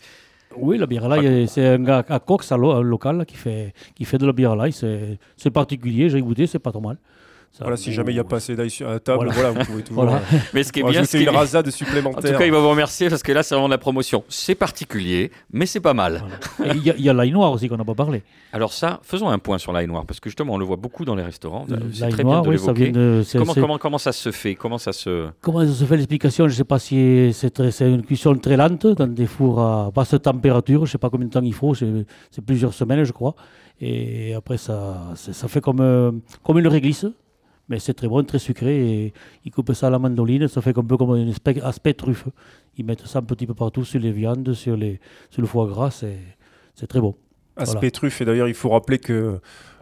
[0.60, 4.04] Oui, la bière à l'ail, c'est un gars à Cox, un local, qui fait, qui
[4.04, 4.72] fait de la bière à l'ail.
[4.72, 6.98] C'est c'est particulier, j'ai goûté, c'est pas trop mal.
[7.52, 9.32] Ça- Voilà, si jamais il n'y a pas assez d'ail sur la table, Voilà.
[9.32, 10.18] voilà, vous pouvez toujours Voilà.
[10.18, 12.32] euh, Mais ce qui est bien, ce rajouter qui est une bien- rasade En supplémentaire.
[12.32, 14.22] tout cas, il va vous remercier parce que là, c'est vraiment de la promotion.
[14.28, 16.22] C'est particulier, mais c'est pas mal.
[16.64, 18.22] Il y a, a l'ail noir aussi qu'on n'a pas parlé.
[18.52, 21.04] Alors ça, faisons un point sur l'ail noir parce que justement, on le voit beaucoup
[21.04, 21.66] dans les restaurants.
[21.68, 22.84] C'est L'ail très noir, bien de oui, ça l'évoquer.
[22.92, 23.22] vient de.
[23.26, 24.54] c'est- Comment, c'est- comment, comment ça se fait?
[24.54, 25.26] Comment ça se...
[25.40, 26.46] Comment ça se fait l'explication?
[26.46, 29.90] Je ne sais pas si c'est c'est une cuisson très lente, dans des fours à
[29.92, 30.78] basse température.
[30.86, 33.34] Je ne sais pas combien de temps il faut, c'est c'est plusieurs semaines, je crois.
[33.80, 36.12] Et après, ça, c'est- ça fait comme, euh,
[36.44, 37.06] comme une réglisse.
[37.70, 39.04] Mais c'est très bon, très sucré.
[39.04, 39.14] Et
[39.46, 41.30] ils coupent ça à la mandoline, ça fait un peu comme un
[41.62, 42.28] aspect, truffe.
[42.76, 45.00] Ils mettent ça un petit peu partout sur les viandes, sur, les,
[45.30, 45.90] sur le foie gras.
[46.74, 47.14] C'est très bon.
[47.56, 49.38] Aspect truffe, et d'ailleurs, il faut rappeler que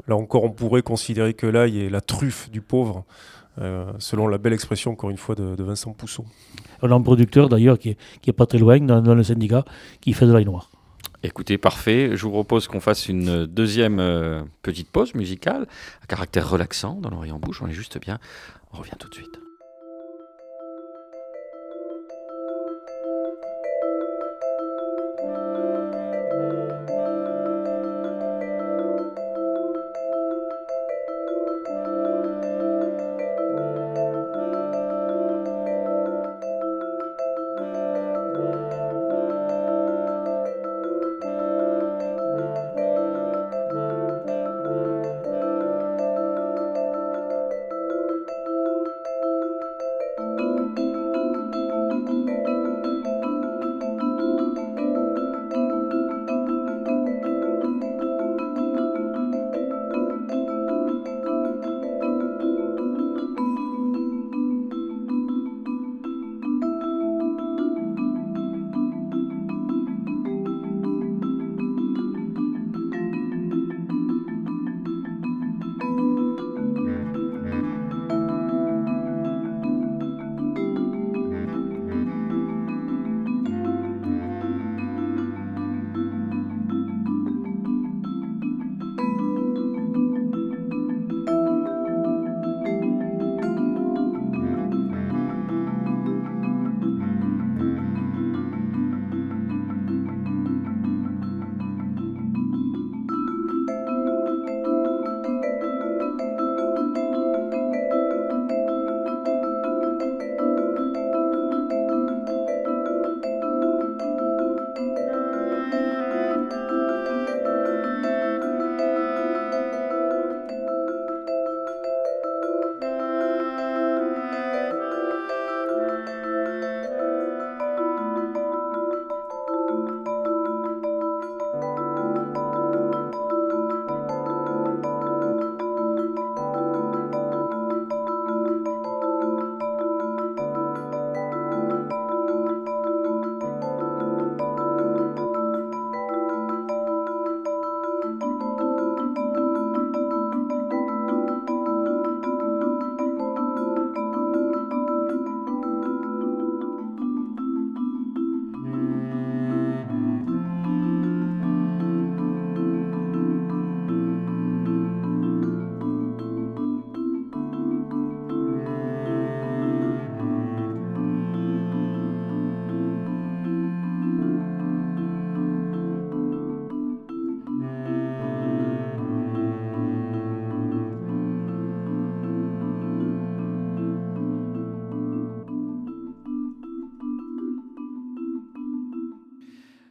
[0.07, 3.05] là encore, on pourrait considérer que l'ail est la truffe du pauvre,
[3.61, 6.25] euh, selon la belle expression, encore une fois, de, de Vincent Pousseau.
[6.83, 9.23] On a un producteur d'ailleurs qui est, qui est pas très loin dans, dans le
[9.23, 9.65] syndicat
[10.01, 10.71] qui fait de l'ail noir.
[11.23, 12.11] Écoutez, parfait.
[12.15, 15.67] Je vous propose qu'on fasse une deuxième euh, petite pause musicale
[16.03, 17.61] à caractère relaxant dans l'Orient Bouche.
[17.61, 18.19] On est juste bien.
[18.73, 19.41] On revient tout de suite.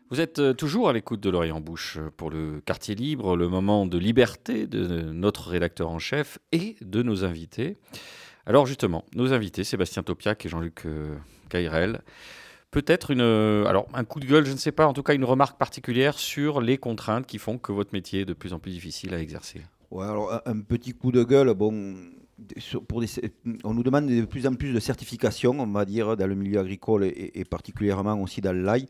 [0.10, 3.50] Vous êtes euh, toujours à l'écoute de l'Orient Bouche euh, pour le quartier libre, le
[3.50, 7.76] moment de liberté de notre rédacteur en chef et de nos invités.
[8.46, 11.18] Alors justement, nos invités, Sébastien Topiac et Jean-Luc euh,
[11.50, 12.04] Cairel,
[12.72, 15.26] peut-être une, alors un coup de gueule, je ne sais pas, en tout cas une
[15.26, 18.72] remarque particulière sur les contraintes qui font que votre métier est de plus en plus
[18.72, 19.62] difficile à exercer.
[19.92, 21.96] Ouais, alors un, petit coup de gueule, bon,
[23.66, 26.60] on nous demande de plus en plus de certifications, on va dire, dans le milieu
[26.60, 28.88] agricole et, et particulièrement aussi dans l'ail,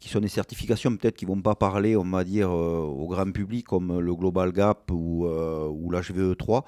[0.00, 3.08] qui sont des certifications peut-être qui ne vont pas parler, on va dire, euh, au
[3.08, 6.64] grand public, comme le Global Gap ou, euh, ou l'HVE3.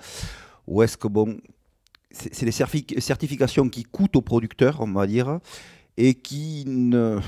[0.66, 1.38] Ou est-ce que, bon,
[2.10, 5.38] c'est des certifications qui coûtent aux producteurs, on va dire,
[5.96, 7.20] et qui ne.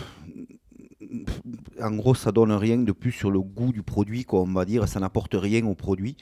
[1.80, 4.64] En gros, ça donne rien de plus sur le goût du produit, quoi, on va
[4.64, 6.16] dire, ça n'apporte rien au produit.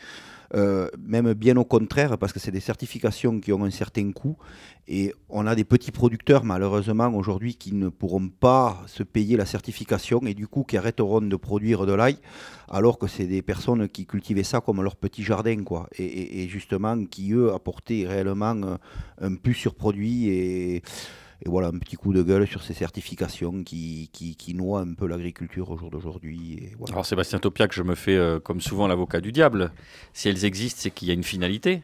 [0.55, 4.37] Euh, même bien au contraire, parce que c'est des certifications qui ont un certain coût.
[4.89, 9.47] Et on a des petits producteurs, malheureusement, aujourd'hui, qui ne pourront pas se payer la
[9.47, 12.17] certification et du coup qui arrêteront de produire de l'ail,
[12.69, 15.89] alors que c'est des personnes qui cultivaient ça comme leur petit jardin, quoi.
[15.97, 18.77] Et, et justement, qui, eux, apportaient réellement euh,
[19.21, 20.83] un plus sur produit et
[21.43, 24.11] et voilà, un petit coup de gueule sur ces certifications qui,
[24.55, 26.73] noient un peu l'agriculture au jour d'aujourd'hui.
[26.91, 29.73] Alors Sébastien Topiac, je me fais euh, comme souvent l'avocat du diable.
[30.13, 31.81] Si elles existent, c'est qu'il y a une finalité.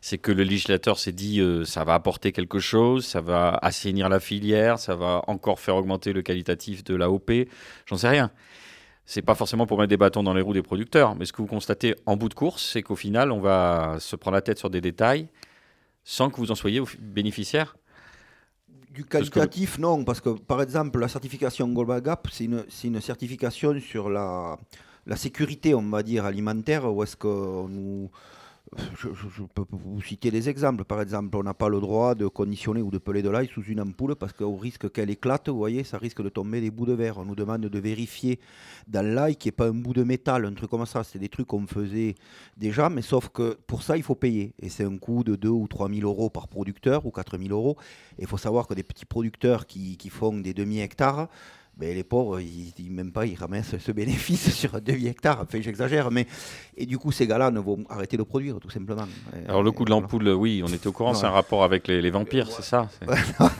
[0.00, 4.08] C'est que le législateur s'est dit euh, ça va apporter quelque chose, ça va assainir
[4.08, 7.30] la filière, ça va encore faire augmenter le qualitatif de l'AOP.
[7.86, 8.30] J'en sais rien.
[9.04, 11.42] C'est pas forcément pour mettre des bâtons dans les roues des producteurs, mais ce que
[11.42, 14.58] vous constatez en bout de course, c'est qu'au final, on va se prendre la tête
[14.58, 15.28] sur des détails
[16.04, 17.76] sans que vous en soyez bénéficiaire
[18.94, 23.78] du qualitatif, non, parce que par exemple, la certification Global Gap, c'est une, une, certification
[23.80, 24.56] sur la,
[25.06, 27.26] la sécurité, on va dire, alimentaire, où est-ce que
[27.68, 28.10] nous
[28.98, 30.84] je, peux vous citer des exemples.
[30.84, 33.62] Par exemple, on n'a pas le droit de conditionner ou de peler de l'ail sous
[33.62, 36.86] une ampoule parce qu'au risque qu'elle éclate, vous voyez, ça risque de tomber des bouts
[36.86, 37.18] de verre.
[37.18, 38.40] On nous demande de vérifier
[38.88, 41.04] dans l'ail qu'il n'y ait pas un bout de métal, un truc comme ça.
[41.04, 42.14] C'est des trucs qu'on faisait
[42.56, 44.54] déjà, mais sauf que pour ça, il faut payer.
[44.60, 47.50] Et c'est un coût de 2 ou 3 000 euros par producteur ou 4 000
[47.50, 47.76] euros.
[48.18, 51.28] Il faut savoir que des petits producteurs qui, qui font des demi-hectares,
[51.76, 55.40] ben, les pauvres, ils, même pas, ils ramassent ce bénéfice sur 2 hectares.
[55.42, 56.26] Enfin, j'exagère, mais
[56.76, 59.06] et du coup, ces gars-là ne vont arrêter de produire, tout simplement.
[59.48, 62.10] Alors, le coup de l'ampoule, oui, on était au courant, c'est un rapport avec les,
[62.10, 62.88] vampires, c'est ça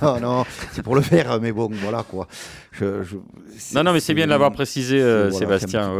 [0.03, 2.29] Non, non, c'est pour le faire, mais bon, voilà quoi.
[2.81, 5.93] non, non, mais c'est bien de l'avoir précisé, euh, Sébastien.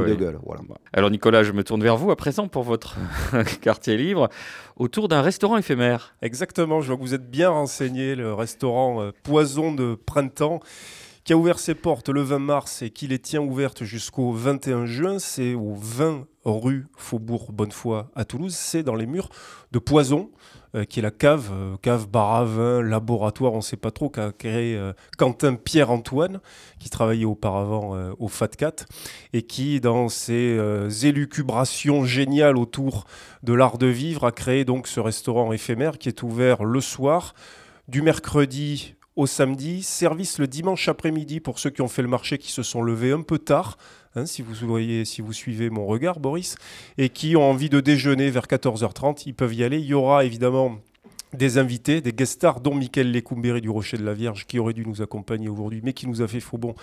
[0.93, 2.97] Alors, Nicolas, je me tourne vers vous à présent pour votre
[3.61, 4.29] quartier libre
[4.77, 6.15] autour d'un restaurant éphémère.
[6.23, 10.61] Exactement, je vois que vous êtes bien renseigné, le restaurant euh, Poison de Printemps
[11.25, 14.85] qui a ouvert ses portes le 20 mars et qui les tient ouvertes jusqu'au 21
[14.85, 15.19] juin.
[15.19, 18.55] C'est au 20 rue Faubourg Bonnefoy à Toulouse.
[18.55, 19.31] C'est dans les murs
[19.73, 20.31] de Poison,
[20.75, 24.33] euh, qui est la cave, euh, cave baravin, laboratoire, on ne sait pas trop, qu'a
[24.33, 26.41] créé euh, Quentin Pierre-Antoine,
[26.79, 28.85] qui travaillait auparavant au FATCAT,
[29.33, 30.59] et qui, dans ses
[31.07, 33.07] élucubrations géniales autour
[33.43, 37.35] de l'art de vivre, a créé donc ce restaurant éphémère qui est ouvert le soir,
[37.89, 42.39] du mercredi au samedi, service le dimanche après-midi pour ceux qui ont fait le marché,
[42.39, 43.79] qui se sont levés un peu tard,
[44.17, 46.57] hein, si vous voyez, si vous suivez mon regard, Boris,
[46.99, 49.79] et qui ont envie de déjeuner vers 14h30, ils peuvent y aller.
[49.79, 50.79] Il y aura évidemment
[51.33, 54.73] des invités, des guest stars, dont Michael Lécoumbéry du Rocher de la Vierge, qui aurait
[54.73, 56.75] dû nous accompagner aujourd'hui, mais qui nous a fait faux bon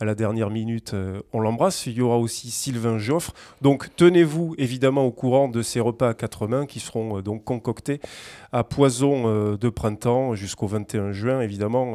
[0.00, 0.94] à la dernière minute.
[0.94, 1.86] Euh, on l'embrasse.
[1.86, 3.32] Il y aura aussi Sylvain Joffre.
[3.60, 7.44] Donc tenez-vous évidemment au courant de ces repas à quatre mains qui seront euh, donc
[7.44, 8.00] concoctés
[8.52, 11.40] à Poison euh, de printemps jusqu'au 21 juin.
[11.40, 11.92] Évidemment,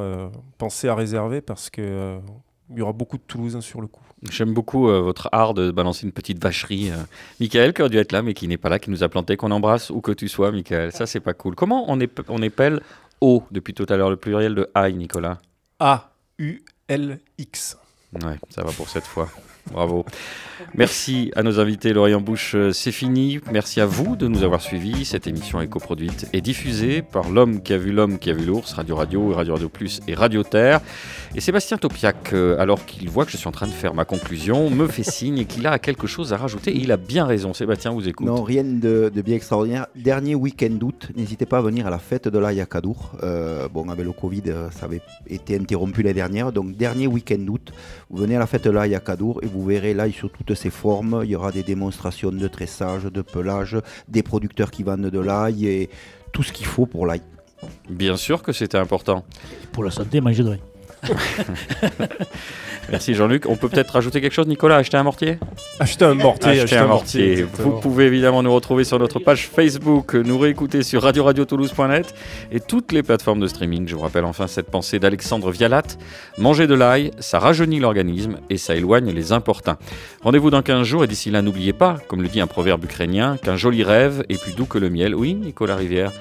[0.57, 2.17] pensez à réserver parce que
[2.69, 4.01] il y aura beaucoup de Toulousains sur le coup.
[4.29, 6.91] J'aime beaucoup votre art de balancer une petite vacherie.
[7.39, 9.37] Michael, qui aurait dû être là, mais qui n'est pas là, qui nous a planté,
[9.37, 10.91] qu'on embrasse où que tu sois, Michael.
[10.91, 11.55] Ça, c'est pas cool.
[11.55, 11.99] Comment on,
[12.29, 12.81] on épelle
[13.21, 15.37] O depuis tout à l'heure, le pluriel de AI, Nicolas?
[15.79, 17.77] A-U-L-X.
[18.23, 19.29] Ouais, ça va pour cette fois.
[19.71, 20.05] Bravo.
[20.73, 23.39] Merci à nos invités, Lorient Bouche, euh, c'est fini.
[23.51, 25.05] Merci à vous de nous avoir suivis.
[25.05, 28.45] Cette émission est coproduite et diffusée par l'homme qui a vu l'homme qui a vu
[28.45, 30.81] l'ours, Radio Radio, Radio Radio Plus et Radio Terre.
[31.33, 34.05] Et Sébastien Topiac, euh, alors qu'il voit que je suis en train de faire ma
[34.05, 36.71] conclusion, me fait signe qu'il a quelque chose à rajouter.
[36.71, 37.53] Et il a bien raison.
[37.53, 38.27] Sébastien, vous écoute.
[38.27, 39.87] Non, rien de, bien extraordinaire.
[39.95, 43.13] Dernier week-end d'août, n'hésitez pas à venir à la fête de l'Aïa Cadour.
[43.23, 46.51] Euh, bon, avec le Covid, ça avait été interrompu l'année dernière.
[46.51, 47.71] Donc, dernier week-end d'août,
[48.09, 50.69] vous venez à la fête de l'Aïa Cadour et vous verrez l'ail sur toutes ses
[50.69, 51.21] formes.
[51.23, 53.77] Il y aura des démonstrations de tressage, de pelage,
[54.07, 55.89] des producteurs qui vendent de l'ail et
[56.31, 57.21] tout ce qu'il faut pour l'ail.
[57.89, 59.23] Bien sûr que c'était important.
[59.71, 60.61] Pour la santé, manger de l'ail.
[62.89, 63.45] Merci Jean-Luc.
[63.47, 64.77] On peut peut-être rajouter quelque chose, Nicolas?
[64.77, 65.39] Acheter un mortier?
[65.79, 66.61] Acheter un mortier.
[66.61, 67.45] Acheter, un, mortier.
[67.57, 72.13] Vous pouvez évidemment nous retrouver sur notre page Facebook, nous réécouter sur radio-radio-toulouse.net
[72.51, 73.87] et toutes les plateformes de streaming.
[73.87, 75.83] Je vous rappelle enfin cette pensée d'Alexandre Vialat.
[76.37, 79.77] Manger de l'ail, ça rajeunit l'organisme et ça éloigne les importuns.
[80.23, 83.37] Rendez-vous dans 15 jours et d'ici là, n'oubliez pas, comme le dit un proverbe ukrainien,
[83.37, 85.15] qu'un joli rêve est plus doux que le miel.
[85.15, 86.11] Oui, Nicolas Rivière,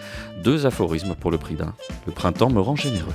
[0.43, 1.75] deux aphorismes pour le prix d'un.
[2.07, 3.13] Le printemps me rend généreux.